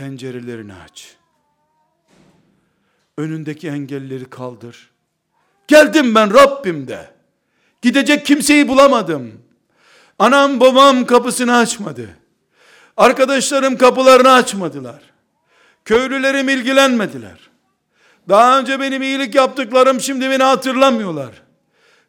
pencerelerini 0.01 0.73
aç, 0.85 1.15
önündeki 3.17 3.67
engelleri 3.67 4.29
kaldır, 4.29 4.89
geldim 5.67 6.15
ben 6.15 6.33
Rabbim 6.33 6.87
de, 6.87 7.09
gidecek 7.81 8.25
kimseyi 8.25 8.67
bulamadım, 8.67 9.33
anam 10.19 10.59
babam 10.59 11.05
kapısını 11.05 11.57
açmadı, 11.57 12.09
arkadaşlarım 12.97 13.77
kapılarını 13.77 14.31
açmadılar, 14.31 15.01
köylülerim 15.85 16.49
ilgilenmediler, 16.49 17.49
daha 18.29 18.59
önce 18.59 18.79
benim 18.79 19.01
iyilik 19.01 19.35
yaptıklarım 19.35 20.01
şimdi 20.01 20.29
beni 20.29 20.43
hatırlamıyorlar. 20.43 21.41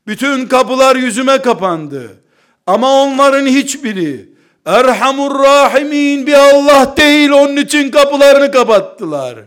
Bütün 0.06 0.46
kapılar 0.46 0.96
yüzüme 0.96 1.42
kapandı. 1.42 2.22
Ama 2.66 3.02
onların 3.02 3.46
hiçbiri 3.46 4.31
Erhamur 4.66 5.42
Rahimin 5.44 6.26
bir 6.26 6.34
Allah 6.34 6.94
değil 6.96 7.30
onun 7.30 7.56
için 7.56 7.90
kapılarını 7.90 8.52
kapattılar. 8.52 9.38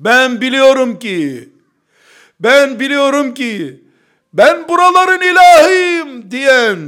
Ben 0.00 0.40
biliyorum 0.40 0.98
ki 0.98 1.48
ben 2.40 2.80
biliyorum 2.80 3.34
ki 3.34 3.80
ben 4.32 4.68
buraların 4.68 5.20
ilahiyim 5.22 6.30
diyen 6.30 6.78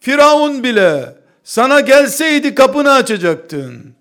Firavun 0.00 0.62
bile 0.62 1.16
sana 1.44 1.80
gelseydi 1.80 2.54
kapını 2.54 2.92
açacaktın. 2.92 3.94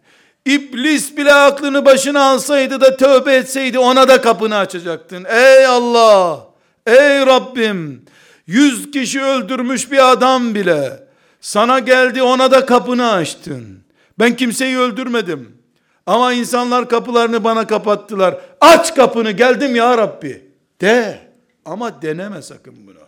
İblis 0.46 1.18
bile 1.18 1.34
aklını 1.34 1.86
başına 1.86 2.24
alsaydı 2.24 2.82
da 2.82 2.98
tövbe 2.98 3.36
etseydi 3.36 3.80
ona 3.80 4.08
da 4.08 4.22
kapını 4.22 4.58
açacaktın. 4.58 5.26
Ey 5.30 5.66
Allah! 5.66 6.48
Ey 6.88 7.26
Rabbim! 7.26 8.06
Yüz 8.48 8.92
kişi 8.92 9.22
öldürmüş 9.22 9.92
bir 9.92 10.12
adam 10.12 10.56
bile 10.56 11.05
sana 11.46 11.80
geldi 11.80 12.24
ona 12.24 12.52
da 12.52 12.66
kapını 12.66 13.12
açtın. 13.12 13.84
Ben 14.20 14.36
kimseyi 14.36 14.78
öldürmedim. 14.78 15.62
Ama 16.06 16.34
insanlar 16.34 16.90
kapılarını 16.90 17.44
bana 17.44 17.68
kapattılar. 17.68 18.42
Aç 18.62 18.96
kapını 18.96 19.32
geldim 19.32 19.76
ya 19.76 19.98
Rabbi. 19.98 20.52
De. 20.82 21.22
Ama 21.66 22.02
deneme 22.02 22.42
sakın 22.42 22.88
bunu. 22.88 23.00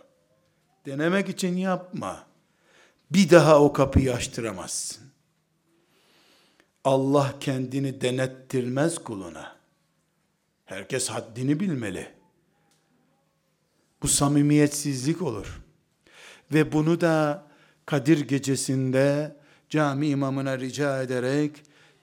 Denemek 0.86 1.28
için 1.28 1.56
yapma. 1.56 2.26
Bir 3.10 3.30
daha 3.30 3.62
o 3.62 3.72
kapıyı 3.72 4.14
açtıramazsın. 4.14 5.04
Allah 6.84 7.34
kendini 7.40 8.00
denettirmez 8.00 8.98
kuluna. 8.98 9.56
Herkes 10.64 11.08
haddini 11.08 11.60
bilmeli. 11.60 12.08
Bu 14.02 14.08
samimiyetsizlik 14.08 15.22
olur. 15.22 15.60
Ve 16.52 16.72
bunu 16.72 17.00
da 17.00 17.47
Kadir 17.88 18.20
gecesinde 18.20 19.36
cami 19.70 20.08
imamına 20.08 20.58
rica 20.58 21.02
ederek 21.02 21.52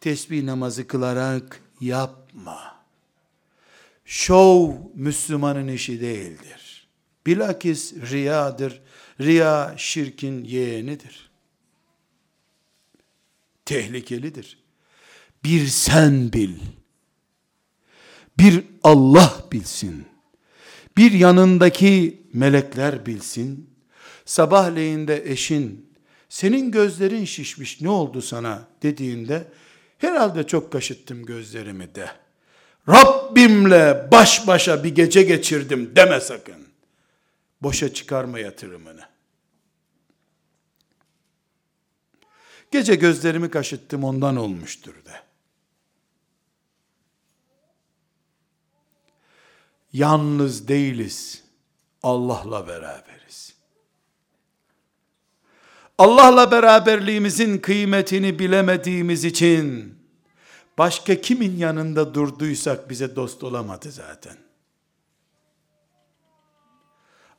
tesbih 0.02 0.44
namazı 0.44 0.88
kılarak 0.88 1.62
yapma. 1.82 2.76
Şov 4.06 4.72
Müslümanın 4.96 5.68
işi 5.68 6.02
değildir. 6.02 6.88
Bilakis 7.26 7.94
riyadır. 7.94 8.82
Riya 9.22 9.74
şirkin 9.78 10.44
yeğenidir. 10.44 11.30
Tehlikelidir. 13.66 14.58
Bir 15.44 15.68
sen 15.68 16.34
bil. 16.34 16.56
Bir 18.40 18.64
Allah 18.84 19.46
bilsin. 19.52 20.06
Bir 20.98 21.12
yanındaki 21.12 22.22
melekler 22.34 23.06
bilsin. 23.06 23.75
Sabahleyin 24.26 25.08
de 25.08 25.32
eşin 25.32 25.96
senin 26.30 26.72
gözlerin 26.72 27.26
şişmiş 27.26 27.82
ne 27.82 27.90
oldu 27.90 28.22
sana 28.22 28.68
dediğinde 28.82 29.48
herhalde 29.98 30.48
çok 30.48 30.72
kaşıttım 30.72 31.26
gözlerimi 31.26 31.96
de. 31.96 32.10
Rabbimle 32.90 34.08
baş 34.12 34.48
başa 34.48 34.84
bir 34.84 34.96
gece 34.96 35.24
geçirdim 35.24 35.96
deme 35.96 36.20
sakın. 36.20 36.68
Boşa 37.62 37.94
çıkarma 37.94 38.40
yatırımını. 38.40 39.02
Gece 42.72 42.96
gözlerimi 42.96 43.50
kaşıttım 43.50 44.04
ondan 44.04 44.38
olmuştur 44.38 44.94
de. 45.06 45.22
Yalnız 49.94 50.68
değiliz. 50.68 51.44
Allah'la 52.04 52.68
beraberiz. 52.68 53.45
Allah'la 55.98 56.52
beraberliğimizin 56.52 57.58
kıymetini 57.58 58.40
bilemediğimiz 58.40 59.26
için 59.26 59.96
başka 60.78 61.22
kimin 61.22 61.58
yanında 61.58 62.14
durduysak 62.14 62.90
bize 62.90 63.16
dost 63.16 63.44
olamadı 63.44 63.92
zaten. 63.92 64.38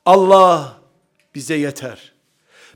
Allah 0.05 0.81
bize 1.35 1.55
yeter. 1.55 2.13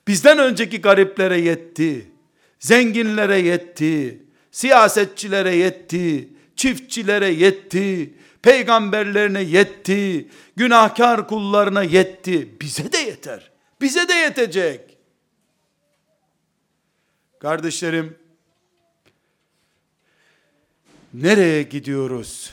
Bizden 0.08 0.38
önceki 0.38 0.80
gariplere 0.80 1.40
yetti. 1.40 2.10
Zenginlere 2.58 3.38
yetti. 3.38 4.22
Siyasetçilere 4.50 5.56
yetti. 5.56 6.28
Çiftçilere 6.56 7.28
yetti. 7.30 8.14
Peygamberlerine 8.42 9.42
yetti. 9.42 10.28
Günahkar 10.56 11.28
kullarına 11.28 11.82
yetti. 11.82 12.60
Bize 12.60 12.92
de 12.92 12.98
yeter. 12.98 13.50
Bize 13.80 14.08
de 14.08 14.14
yetecek. 14.14 14.89
Kardeşlerim, 17.40 18.18
nereye 21.14 21.62
gidiyoruz 21.62 22.52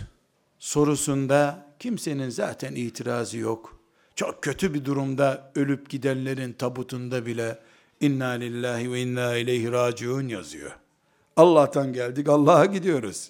sorusunda 0.59 1.67
kimsenin 1.79 2.29
zaten 2.29 2.75
itirazı 2.75 3.37
yok. 3.37 3.79
Çok 4.15 4.43
kötü 4.43 4.73
bir 4.73 4.85
durumda 4.85 5.51
ölüp 5.55 5.89
gidenlerin 5.89 6.53
tabutunda 6.53 7.25
bile 7.25 7.59
inna 7.99 8.27
lillahi 8.27 8.91
ve 8.91 9.01
inna 9.01 9.35
ileyhi 9.35 9.71
raciun 9.71 10.27
yazıyor. 10.27 10.71
Allah'tan 11.35 11.93
geldik, 11.93 12.29
Allah'a 12.29 12.65
gidiyoruz. 12.65 13.29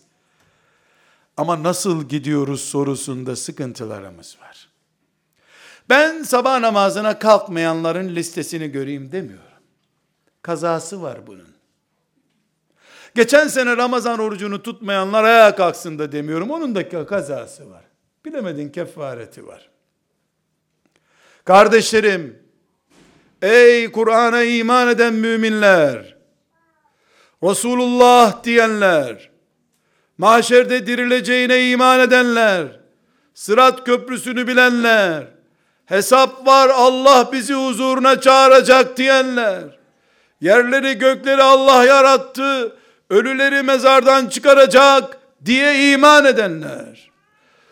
Ama 1.37 1.63
nasıl 1.63 2.09
gidiyoruz 2.09 2.61
sorusunda 2.61 3.35
sıkıntılarımız 3.35 4.37
var. 4.41 4.69
Ben 5.89 6.23
sabah 6.23 6.59
namazına 6.59 7.19
kalkmayanların 7.19 8.15
listesini 8.15 8.71
göreyim 8.71 9.11
demiyorum. 9.11 9.46
Kazası 10.47 11.01
var 11.01 11.27
bunun. 11.27 11.47
Geçen 13.15 13.47
sene 13.47 13.77
Ramazan 13.77 14.19
orucunu 14.19 14.63
tutmayanlar 14.63 15.23
ayağa 15.23 15.55
kalksın 15.55 15.99
da 15.99 16.11
demiyorum. 16.11 16.51
Onun 16.51 16.75
da 16.75 17.05
kazası 17.05 17.69
var. 17.69 17.83
Bilemedin 18.25 18.69
kefareti 18.69 19.47
var. 19.47 19.69
Kardeşlerim, 21.45 22.43
ey 23.41 23.91
Kur'an'a 23.91 24.43
iman 24.43 24.87
eden 24.87 25.13
müminler, 25.13 26.17
Resulullah 27.43 28.43
diyenler, 28.43 29.29
mahşerde 30.17 30.87
dirileceğine 30.87 31.69
iman 31.69 31.99
edenler, 31.99 32.79
sırat 33.33 33.85
köprüsünü 33.85 34.47
bilenler, 34.47 35.27
hesap 35.85 36.47
var 36.47 36.69
Allah 36.69 37.29
bizi 37.31 37.53
huzuruna 37.53 38.21
çağıracak 38.21 38.97
diyenler, 38.97 39.76
yerleri 40.41 40.97
gökleri 40.97 41.43
Allah 41.43 41.85
yarattı, 41.85 42.75
ölüleri 43.09 43.63
mezardan 43.63 44.27
çıkaracak 44.27 45.17
diye 45.45 45.91
iman 45.91 46.25
edenler, 46.25 47.09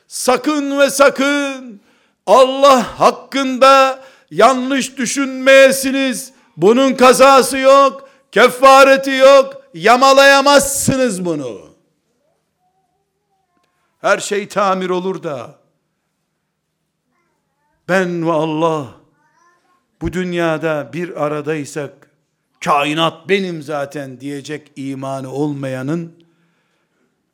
sakın 0.07 0.79
ve 0.79 0.89
sakın 0.89 1.81
Allah 2.25 2.99
hakkında 2.99 3.99
yanlış 4.31 4.97
düşünmeyesiniz, 4.97 6.33
bunun 6.57 6.93
kazası 6.93 7.57
yok, 7.57 8.09
kefareti 8.31 9.11
yok, 9.11 9.61
yamalayamazsınız 9.73 11.25
bunu. 11.25 11.75
Her 14.01 14.17
şey 14.19 14.47
tamir 14.47 14.89
olur 14.89 15.23
da 15.23 15.55
ben 17.89 18.27
ve 18.27 18.31
Allah 18.31 18.87
bu 20.01 20.13
dünyada 20.13 20.89
bir 20.93 21.23
aradaysak 21.25 22.04
kainat 22.65 23.29
benim 23.29 23.61
zaten 23.61 24.19
diyecek 24.19 24.71
imanı 24.75 25.31
olmayanın 25.31 26.13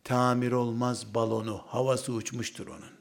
tamir 0.04 0.52
olmaz 0.52 1.14
balonu 1.14 1.62
havası 1.68 2.14
uçmuştur 2.14 2.68
onun. 2.68 2.92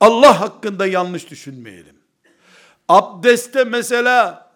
Allah 0.00 0.40
hakkında 0.40 0.86
yanlış 0.86 1.30
düşünmeyelim. 1.30 1.96
Abdeste 2.88 3.64
mesela 3.64 4.50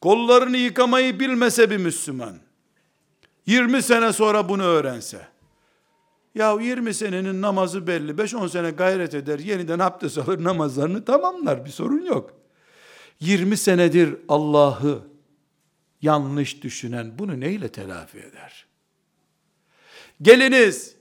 kollarını 0.00 0.56
yıkamayı 0.56 1.20
bilmese 1.20 1.70
bir 1.70 1.76
Müslüman 1.76 2.34
20 3.46 3.82
sene 3.82 4.12
sonra 4.12 4.48
bunu 4.48 4.62
öğrense 4.62 5.28
ya 6.34 6.52
20 6.60 6.94
senenin 6.94 7.42
namazı 7.42 7.86
belli 7.86 8.12
5-10 8.12 8.48
sene 8.48 8.70
gayret 8.70 9.14
eder 9.14 9.38
yeniden 9.38 9.78
abdest 9.78 10.18
alır 10.18 10.44
namazlarını 10.44 11.04
tamamlar 11.04 11.64
bir 11.64 11.70
sorun 11.70 12.04
yok. 12.04 12.37
20 13.20 13.56
senedir 13.56 14.16
Allah'ı 14.28 15.02
yanlış 16.02 16.62
düşünen 16.62 17.18
bunu 17.18 17.40
neyle 17.40 17.68
telafi 17.68 18.18
eder? 18.18 18.66
Geliniz, 20.22 20.94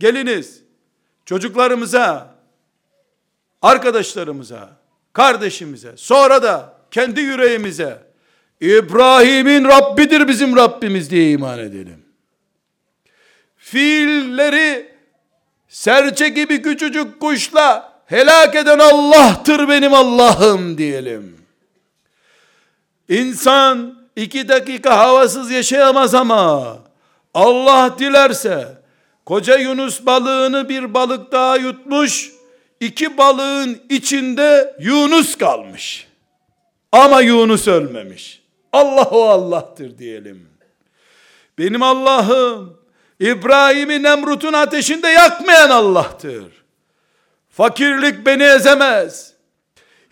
geliniz, 0.00 0.62
çocuklarımıza, 1.24 2.36
arkadaşlarımıza, 3.62 4.76
kardeşimize, 5.12 5.96
sonra 5.96 6.42
da 6.42 6.78
kendi 6.90 7.20
yüreğimize, 7.20 8.06
İbrahim'in 8.60 9.64
Rabbidir 9.64 10.28
bizim 10.28 10.56
Rabbimiz 10.56 11.10
diye 11.10 11.30
iman 11.30 11.58
edelim. 11.58 12.04
Fiilleri 13.56 14.92
serçe 15.68 16.28
gibi 16.28 16.62
küçücük 16.62 17.20
kuşla 17.20 17.95
helak 18.06 18.54
eden 18.54 18.78
Allah'tır 18.78 19.68
benim 19.68 19.94
Allah'ım 19.94 20.78
diyelim. 20.78 21.36
İnsan 23.08 23.98
iki 24.16 24.48
dakika 24.48 24.98
havasız 24.98 25.50
yaşayamaz 25.50 26.14
ama 26.14 26.78
Allah 27.34 27.94
dilerse 27.98 28.82
koca 29.26 29.56
Yunus 29.56 30.06
balığını 30.06 30.68
bir 30.68 30.94
balık 30.94 31.32
daha 31.32 31.56
yutmuş, 31.56 32.32
iki 32.80 33.18
balığın 33.18 33.82
içinde 33.90 34.76
Yunus 34.80 35.38
kalmış. 35.38 36.06
Ama 36.92 37.20
Yunus 37.20 37.68
ölmemiş. 37.68 38.42
Allah 38.72 39.08
o 39.10 39.22
Allah'tır 39.22 39.98
diyelim. 39.98 40.48
Benim 41.58 41.82
Allah'ım 41.82 42.78
İbrahim'i 43.20 44.02
Nemrut'un 44.02 44.52
ateşinde 44.52 45.08
yakmayan 45.08 45.70
Allah'tır. 45.70 46.65
Fakirlik 47.56 48.26
beni 48.26 48.42
ezemez. 48.42 49.32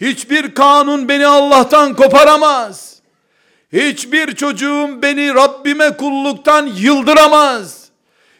Hiçbir 0.00 0.54
kanun 0.54 1.08
beni 1.08 1.26
Allah'tan 1.26 1.96
koparamaz. 1.96 2.94
Hiçbir 3.72 4.36
çocuğum 4.36 5.02
beni 5.02 5.34
Rabbime 5.34 5.96
kulluktan 5.96 6.66
yıldıramaz. 6.76 7.84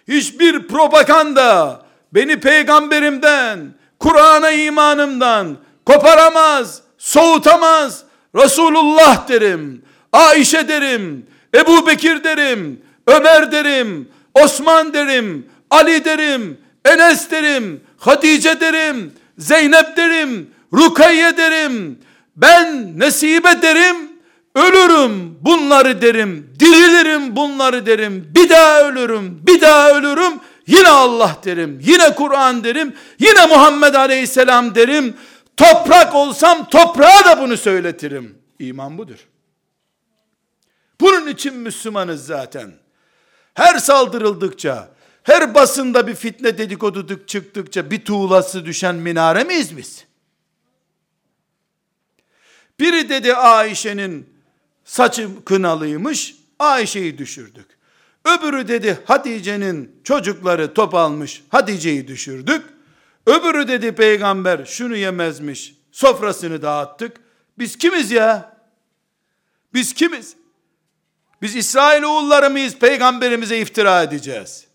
Hiçbir 0.08 0.68
propaganda 0.68 1.82
beni 2.14 2.40
peygamberimden, 2.40 3.74
Kur'an'a 3.98 4.50
imanımdan 4.50 5.56
koparamaz, 5.86 6.82
soğutamaz. 6.98 8.04
Resulullah 8.36 9.28
derim, 9.28 9.82
Ayşe 10.12 10.68
derim, 10.68 11.26
Ebu 11.54 11.86
Bekir 11.86 12.24
derim, 12.24 12.82
Ömer 13.06 13.52
derim, 13.52 14.08
Osman 14.34 14.94
derim, 14.94 15.46
Ali 15.70 16.04
derim, 16.04 16.58
Enes 16.84 17.30
derim, 17.30 17.80
Hatice 18.04 18.60
derim, 18.60 19.12
Zeynep 19.38 19.96
derim, 19.96 20.50
Rukayye 20.72 21.36
derim, 21.36 21.98
ben 22.36 22.98
nesibe 22.98 23.62
derim, 23.62 23.96
ölürüm 24.54 25.38
bunları 25.40 26.02
derim, 26.02 26.56
dirilirim 26.60 27.36
bunları 27.36 27.86
derim, 27.86 28.32
bir 28.36 28.48
daha 28.48 28.82
ölürüm, 28.82 29.40
bir 29.46 29.60
daha 29.60 29.90
ölürüm, 29.90 30.40
yine 30.66 30.88
Allah 30.88 31.36
derim, 31.44 31.80
yine 31.82 32.14
Kur'an 32.14 32.64
derim, 32.64 32.94
yine 33.18 33.46
Muhammed 33.46 33.94
Aleyhisselam 33.94 34.74
derim, 34.74 35.16
toprak 35.56 36.14
olsam 36.14 36.68
toprağa 36.68 37.24
da 37.24 37.40
bunu 37.40 37.56
söyletirim. 37.56 38.38
İman 38.58 38.98
budur. 38.98 39.18
Bunun 41.00 41.26
için 41.26 41.54
Müslümanız 41.54 42.26
zaten. 42.26 42.72
Her 43.54 43.78
saldırıldıkça, 43.78 44.93
her 45.24 45.54
basında 45.54 46.06
bir 46.06 46.14
fitne 46.14 46.58
dedikodu 46.58 47.26
çıktıkça 47.26 47.90
bir 47.90 48.04
tuğlası 48.04 48.64
düşen 48.64 48.94
minare 48.94 49.44
miyiz 49.44 49.76
biz? 49.76 50.04
Biri 52.80 53.08
dedi 53.08 53.34
Ayşe'nin 53.34 54.34
saçı 54.84 55.44
kınalıymış, 55.44 56.36
Ayşe'yi 56.58 57.18
düşürdük. 57.18 57.66
Öbürü 58.24 58.68
dedi 58.68 58.98
Hatice'nin 59.04 60.00
çocukları 60.04 60.74
top 60.74 60.94
almış, 60.94 61.42
Hatice'yi 61.48 62.08
düşürdük. 62.08 62.62
Öbürü 63.26 63.68
dedi 63.68 63.94
peygamber 63.94 64.64
şunu 64.64 64.96
yemezmiş, 64.96 65.74
sofrasını 65.92 66.62
dağıttık. 66.62 67.16
Biz 67.58 67.78
kimiz 67.78 68.10
ya? 68.10 68.56
Biz 69.74 69.92
kimiz? 69.92 70.36
Biz 71.42 71.56
İsrail 71.56 72.02
oğulları 72.02 72.50
mıyız 72.50 72.76
peygamberimize 72.78 73.58
iftira 73.58 74.02
edeceğiz? 74.02 74.73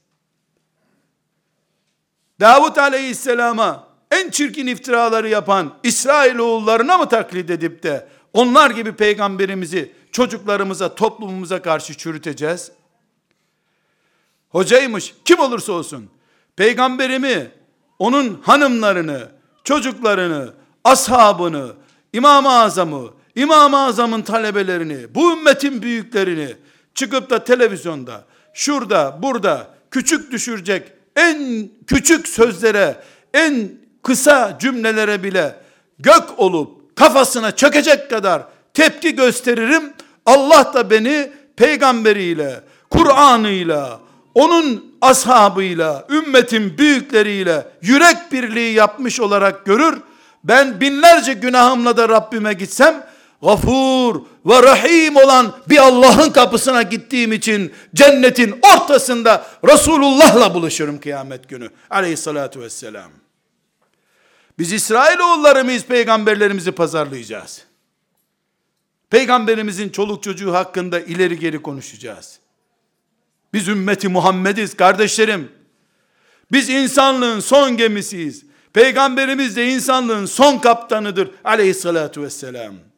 Davut 2.40 2.78
aleyhisselama 2.78 3.88
en 4.12 4.30
çirkin 4.30 4.68
iftiraları 4.68 5.30
yapan 5.30 5.74
İsrail 5.84 6.38
oğullarına 6.38 6.98
mı 6.98 7.10
taklit 7.10 7.50
edip 7.50 7.84
de 7.84 8.08
onlar 8.34 8.70
gibi 8.72 8.92
peygamberimizi 8.92 9.92
çocuklarımıza, 10.12 10.96
toplumumuza 10.96 11.62
karşı 11.62 11.98
çürüteceğiz? 11.98 12.72
Hocaymış, 14.50 15.14
kim 15.26 15.40
olursa 15.40 15.74
olsun, 15.74 16.10
peygamberimi, 16.56 17.52
onun 18.00 18.42
hanımlarını, 18.42 19.32
çocuklarını, 19.64 20.54
ashabını, 20.84 21.74
İmam-ı 22.14 22.50
Azam'ı, 22.50 23.14
İmam-ı 23.36 23.80
Azam'ın 23.80 24.22
talebelerini, 24.22 25.16
bu 25.16 25.32
ümmetin 25.32 25.82
büyüklerini 25.82 26.56
çıkıp 26.94 27.30
da 27.30 27.44
televizyonda, 27.44 28.26
şurada, 28.54 29.20
burada 29.22 29.68
küçük 29.92 30.32
düşürecek 30.32 30.99
en 31.20 31.70
küçük 31.88 32.28
sözlere, 32.28 32.96
en 33.34 33.72
kısa 34.04 34.58
cümlelere 34.62 35.24
bile 35.24 35.56
gök 36.00 36.24
olup 36.38 36.96
kafasına 36.96 37.52
çökecek 37.52 38.10
kadar 38.10 38.44
tepki 38.74 39.16
gösteririm. 39.16 39.84
Allah 40.26 40.72
da 40.74 40.90
beni 40.90 41.32
peygamberiyle, 41.56 42.62
Kur'an'ıyla, 42.90 44.00
onun 44.36 44.96
ashabıyla, 45.02 46.08
ümmetin 46.10 46.78
büyükleriyle 46.78 47.68
yürek 47.82 48.32
birliği 48.32 48.74
yapmış 48.74 49.20
olarak 49.20 49.66
görür. 49.66 49.98
Ben 50.44 50.82
binlerce 50.82 51.34
günahımla 51.34 51.98
da 51.98 52.10
Rabbime 52.10 52.54
gitsem 52.54 53.04
gafur 53.42 54.22
ve 54.46 54.64
rahim 54.64 55.16
olan 55.16 55.56
bir 55.70 55.78
Allah'ın 55.78 56.32
kapısına 56.32 56.82
gittiğim 56.82 57.34
için 57.34 57.74
cennetin 57.94 58.60
ortasında 58.62 59.46
Resulullah'la 59.68 60.54
buluşurum 60.54 61.00
kıyamet 61.00 61.50
günü. 61.50 61.70
Aleyhissalatu 61.90 62.62
vesselam. 62.62 63.12
Biz 64.60 64.74
İsrailoğulları 64.74 65.66
mıyız 65.66 65.86
peygamberlerimizi 65.86 66.72
pazarlayacağız? 66.72 67.64
Peygamberimizin 69.10 69.90
çoluk 69.90 70.24
çocuğu 70.24 70.54
hakkında 70.54 71.00
ileri 71.00 71.40
geri 71.40 71.62
konuşacağız. 71.62 72.40
Biz 73.54 73.68
ümmeti 73.68 74.08
Muhammediz 74.08 74.78
kardeşlerim. 74.78 75.52
Biz 76.52 76.70
insanlığın 76.70 77.40
son 77.40 77.78
gemisiyiz. 77.78 78.46
Peygamberimiz 78.74 79.56
de 79.56 79.68
insanlığın 79.68 80.26
son 80.26 80.58
kaptanıdır 80.60 81.32
aleyhissalatu 81.44 82.22
vesselam. 82.22 82.89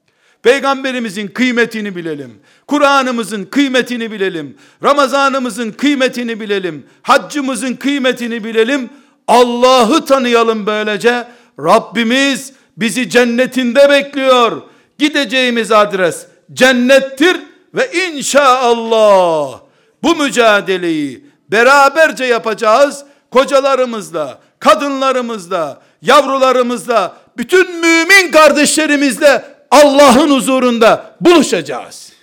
Peygamberimizin 0.44 1.28
kıymetini 1.28 1.96
bilelim. 1.96 2.39
Kur'an'ımızın 2.68 3.44
kıymetini 3.44 4.12
bilelim. 4.12 4.58
Ramazanımızın 4.84 5.72
kıymetini 5.72 6.39
bilelim. 6.39 6.86
Haccımızın 7.02 7.74
kıymetini 7.74 8.44
bilelim. 8.44 8.89
Allah'ı 9.28 10.06
tanıyalım 10.06 10.66
böylece. 10.66 11.28
Rabbimiz 11.60 12.54
bizi 12.78 13.10
cennetinde 13.10 13.89
bekliyor. 13.89 14.62
Gideceğimiz 14.98 15.72
adres 15.72 16.26
cennettir 16.54 17.38
ve 17.74 17.92
inşallah 17.92 19.60
bu 20.04 20.16
mücadeleyi 20.16 21.26
beraberce 21.52 22.26
yapacağız. 22.26 23.04
Kocalarımızla, 23.32 24.39
kadınlarımızla, 24.60 25.82
yavrularımızla, 26.02 27.18
bütün 27.38 27.76
mümin 27.76 28.32
kardeşlerimizle 28.32 29.46
Allah'ın 29.72 30.32
huzurunda 30.32 31.15
buluşacağız. 31.22 32.13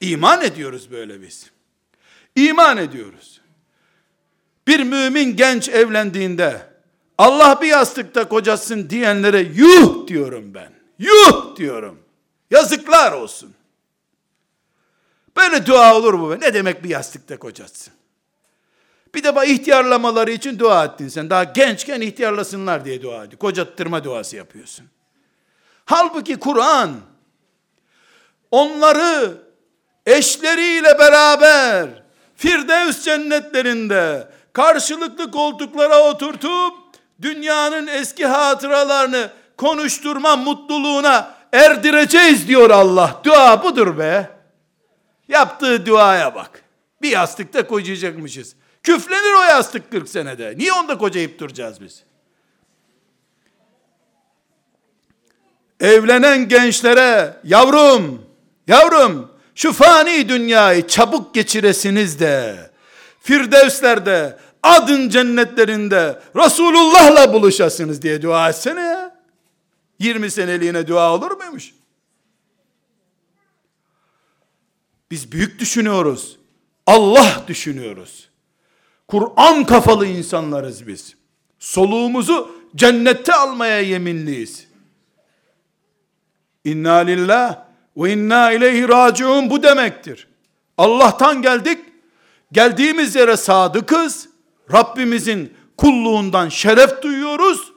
İman 0.00 0.42
ediyoruz 0.42 0.90
böyle 0.90 1.22
biz. 1.22 1.50
İman 2.36 2.76
ediyoruz. 2.76 3.40
Bir 4.66 4.80
mümin 4.80 5.36
genç 5.36 5.68
evlendiğinde 5.68 6.66
Allah 7.18 7.58
bir 7.62 7.66
yastıkta 7.66 8.28
kocatsın 8.28 8.90
diyenlere 8.90 9.40
yuh 9.40 10.06
diyorum 10.06 10.54
ben. 10.54 10.72
Yuh 10.98 11.56
diyorum. 11.56 11.98
Yazıklar 12.50 13.12
olsun. 13.12 13.54
Böyle 15.36 15.66
dua 15.66 15.96
olur 15.96 16.14
mu? 16.14 16.40
Ne 16.40 16.54
demek 16.54 16.84
bir 16.84 16.88
yastıkta 16.88 17.38
kocatsın? 17.38 17.92
Bir 19.14 19.24
de 19.24 19.46
ihtiyarlamaları 19.46 20.30
için 20.30 20.58
dua 20.58 20.84
ettin 20.84 21.08
sen. 21.08 21.30
Daha 21.30 21.44
gençken 21.44 22.00
ihtiyarlasınlar 22.00 22.84
diye 22.84 23.02
dua 23.02 23.24
ediyor. 23.24 23.38
Kocattırma 23.38 24.04
duası 24.04 24.36
yapıyorsun. 24.36 24.86
Halbuki 25.86 26.36
Kur'an 26.36 26.90
onları 28.50 29.38
eşleriyle 30.06 30.98
beraber 30.98 31.88
Firdevs 32.36 33.04
cennetlerinde 33.04 34.28
karşılıklı 34.52 35.30
koltuklara 35.30 35.98
oturtup 36.02 36.74
dünyanın 37.22 37.86
eski 37.86 38.26
hatıralarını 38.26 39.30
konuşturma 39.56 40.36
mutluluğuna 40.36 41.34
erdireceğiz 41.52 42.48
diyor 42.48 42.70
Allah. 42.70 43.20
Dua 43.24 43.62
budur 43.62 43.98
be. 43.98 44.30
Yaptığı 45.28 45.86
duaya 45.86 46.34
bak. 46.34 46.62
Bir 47.02 47.10
yastıkta 47.10 47.66
kocayacakmışız. 47.66 48.56
Küflenir 48.82 49.32
o 49.38 49.42
yastık 49.42 49.90
40 49.90 50.08
senede. 50.08 50.54
Niye 50.56 50.72
onda 50.72 50.98
kocayıp 50.98 51.38
duracağız 51.38 51.80
biz? 51.80 52.04
Evlenen 55.80 56.48
gençlere 56.48 57.40
yavrum, 57.44 58.22
yavrum 58.66 59.30
şu 59.54 59.72
fani 59.72 60.28
dünyayı 60.28 60.86
çabuk 60.86 61.34
geçiresiniz 61.34 62.20
de 62.20 62.56
Firdevslerde, 63.20 64.38
adın 64.62 65.08
cennetlerinde 65.08 66.20
Resulullah'la 66.36 67.32
buluşasınız 67.32 68.02
diye 68.02 68.22
dua 68.22 68.48
etsene 68.48 68.80
ya. 68.80 69.16
20 69.98 70.30
seneliğine 70.30 70.88
dua 70.88 71.14
olur 71.14 71.30
muymuş? 71.30 71.74
Biz 75.10 75.32
büyük 75.32 75.60
düşünüyoruz. 75.60 76.38
Allah 76.86 77.44
düşünüyoruz. 77.48 78.28
Kur'an 79.08 79.64
kafalı 79.64 80.06
insanlarız 80.06 80.86
biz. 80.86 81.16
Soluğumuzu 81.58 82.50
cennette 82.76 83.34
almaya 83.34 83.80
yeminliyiz. 83.80 84.65
İnna 86.66 86.94
lillah 86.94 87.58
ve 87.96 88.12
inna 88.12 88.52
ileyhi 88.52 88.88
raciun 88.88 89.50
bu 89.50 89.62
demektir. 89.62 90.28
Allah'tan 90.78 91.42
geldik. 91.42 91.78
Geldiğimiz 92.52 93.14
yere 93.14 93.36
sadıkız. 93.36 94.28
Rabbimizin 94.72 95.54
kulluğundan 95.76 96.48
şeref 96.48 97.02
duyuyoruz. 97.02 97.72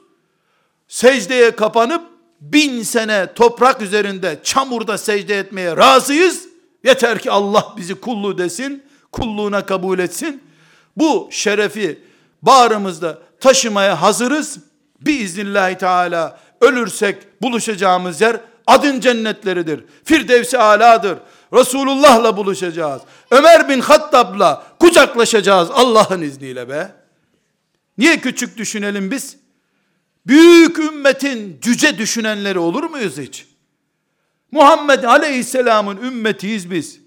Secdeye 0.88 1.56
kapanıp 1.56 2.02
bin 2.40 2.82
sene 2.82 3.34
toprak 3.34 3.82
üzerinde 3.82 4.40
çamurda 4.42 4.98
secde 4.98 5.38
etmeye 5.38 5.76
razıyız. 5.76 6.48
Yeter 6.84 7.18
ki 7.18 7.30
Allah 7.30 7.74
bizi 7.76 7.94
kullu 7.94 8.38
desin, 8.38 8.82
kulluğuna 9.12 9.66
kabul 9.66 9.98
etsin. 9.98 10.42
Bu 10.96 11.28
şerefi 11.30 12.02
bağrımızda 12.42 13.18
taşımaya 13.40 14.02
hazırız. 14.02 14.58
Biiznillahü 15.00 15.78
teala 15.78 16.40
ölürsek 16.60 17.42
buluşacağımız 17.42 18.20
yer 18.20 18.49
adın 18.66 19.00
cennetleridir. 19.00 19.84
Firdevsi 20.04 20.58
aladır. 20.58 21.18
Resulullah'la 21.52 22.36
buluşacağız. 22.36 23.02
Ömer 23.30 23.68
bin 23.68 23.80
Hattab'la 23.80 24.66
kucaklaşacağız 24.80 25.68
Allah'ın 25.72 26.22
izniyle 26.22 26.68
be. 26.68 26.92
Niye 27.98 28.20
küçük 28.20 28.56
düşünelim 28.56 29.10
biz? 29.10 29.36
Büyük 30.26 30.78
ümmetin 30.78 31.58
cüce 31.62 31.98
düşünenleri 31.98 32.58
olur 32.58 32.84
muyuz 32.84 33.18
hiç? 33.18 33.46
Muhammed 34.52 35.02
Aleyhisselam'ın 35.02 35.96
ümmetiyiz 35.96 36.70
biz. 36.70 37.00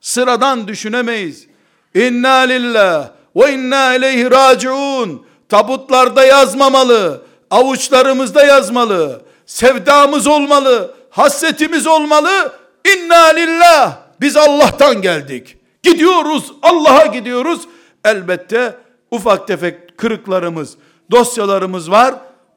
Sıradan 0.00 0.68
düşünemeyiz. 0.68 1.46
İnna 1.94 2.34
lillah 2.36 3.10
ve 3.36 3.52
inna 3.52 3.94
ileyhi 3.94 4.30
raciun. 4.30 5.26
Tabutlarda 5.48 6.24
yazmamalı. 6.24 7.26
Avuçlarımızda 7.50 8.44
yazmalı. 8.44 9.25
Sevdamız 9.46 10.26
olmalı. 10.26 10.94
Hasretimiz 11.10 11.86
olmalı. 11.86 12.52
İnna 12.96 13.24
lillah. 13.24 13.98
Biz 14.20 14.36
Allah'tan 14.36 15.02
geldik. 15.02 15.56
Gidiyoruz. 15.82 16.52
Allah'a 16.62 17.06
gidiyoruz. 17.06 17.60
Elbette 18.04 18.74
ufak 19.10 19.48
tefek 19.48 19.98
kırıklarımız, 19.98 20.76
dosyalarımız 21.10 21.90
var. 21.90 22.14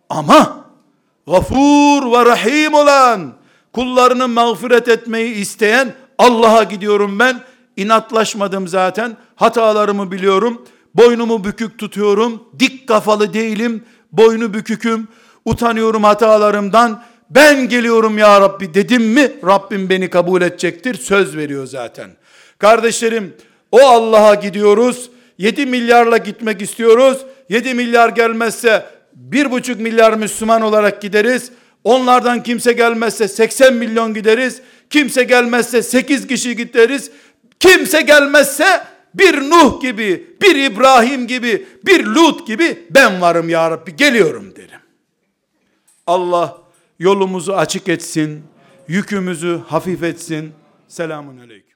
Ama 0.10 0.66
gafur 1.28 2.12
ve 2.12 2.26
rahim 2.26 2.74
olan, 2.74 3.34
kullarını 3.74 4.28
mağfiret 4.28 4.88
etmeyi 4.88 5.36
isteyen 5.36 5.94
Allah'a 6.18 6.64
gidiyorum 6.64 7.20
ben. 7.20 7.40
İnatlaşmadım 7.76 8.68
zaten. 8.68 9.18
Hatalarımı 9.36 10.12
biliyorum. 10.12 10.66
Boynumu 10.96 11.44
bükük 11.44 11.80
tutuyorum. 11.80 12.44
Dik 12.60 12.88
kafalı 12.88 13.34
değilim. 13.34 13.86
Boynu 14.12 14.54
büküküm. 14.54 15.08
Utanıyorum 15.46 16.04
hatalarımdan. 16.04 17.04
Ben 17.30 17.70
geliyorum 17.70 18.18
ya 18.18 18.42
Rabbi 18.42 18.74
dedim 18.74 19.04
mi 19.04 19.32
Rabbim 19.46 19.90
beni 19.90 20.10
kabul 20.10 20.42
edecektir. 20.42 20.96
Söz 20.96 21.38
veriyor 21.38 21.66
zaten. 21.66 22.10
Kardeşlerim 22.58 23.34
o 23.72 23.80
Allah'a 23.80 24.36
gidiyoruz. 24.36 25.10
7 25.38 25.66
milyarla 25.66 26.18
gitmek 26.18 26.62
istiyoruz. 26.62 27.18
7 27.50 27.74
milyar 27.74 28.10
gelmezse 28.10 28.86
1,5 29.32 29.76
milyar 29.76 30.14
Müslüman 30.14 30.62
olarak 30.62 31.02
gideriz. 31.02 31.52
Onlardan 31.84 32.44
kimse 32.44 32.74
gelmezse 32.74 33.28
80 33.28 33.74
milyon 33.74 34.14
gideriz. 34.14 34.62
Kimse 34.90 35.24
gelmezse 35.24 35.84
8 35.84 36.28
kişi 36.28 36.56
gideriz. 36.56 37.12
Kimse 37.60 38.02
gelmezse 38.02 38.66
bir 39.14 39.42
Nuh 39.50 39.82
gibi, 39.82 40.38
bir 40.42 40.56
İbrahim 40.56 41.28
gibi, 41.28 41.68
bir 41.86 42.06
Lut 42.06 42.48
gibi 42.48 42.86
ben 42.90 43.22
varım 43.22 43.50
ya 43.50 43.72
Rabbi 43.72 43.96
geliyorum 43.96 44.56
derim. 44.56 44.78
Allah 46.10 46.57
yolumuzu 46.99 47.53
açık 47.53 47.89
etsin, 47.89 48.43
yükümüzü 48.88 49.62
hafif 49.68 50.03
etsin. 50.03 50.53
Selamun 50.88 51.38
aleyküm. 51.38 51.68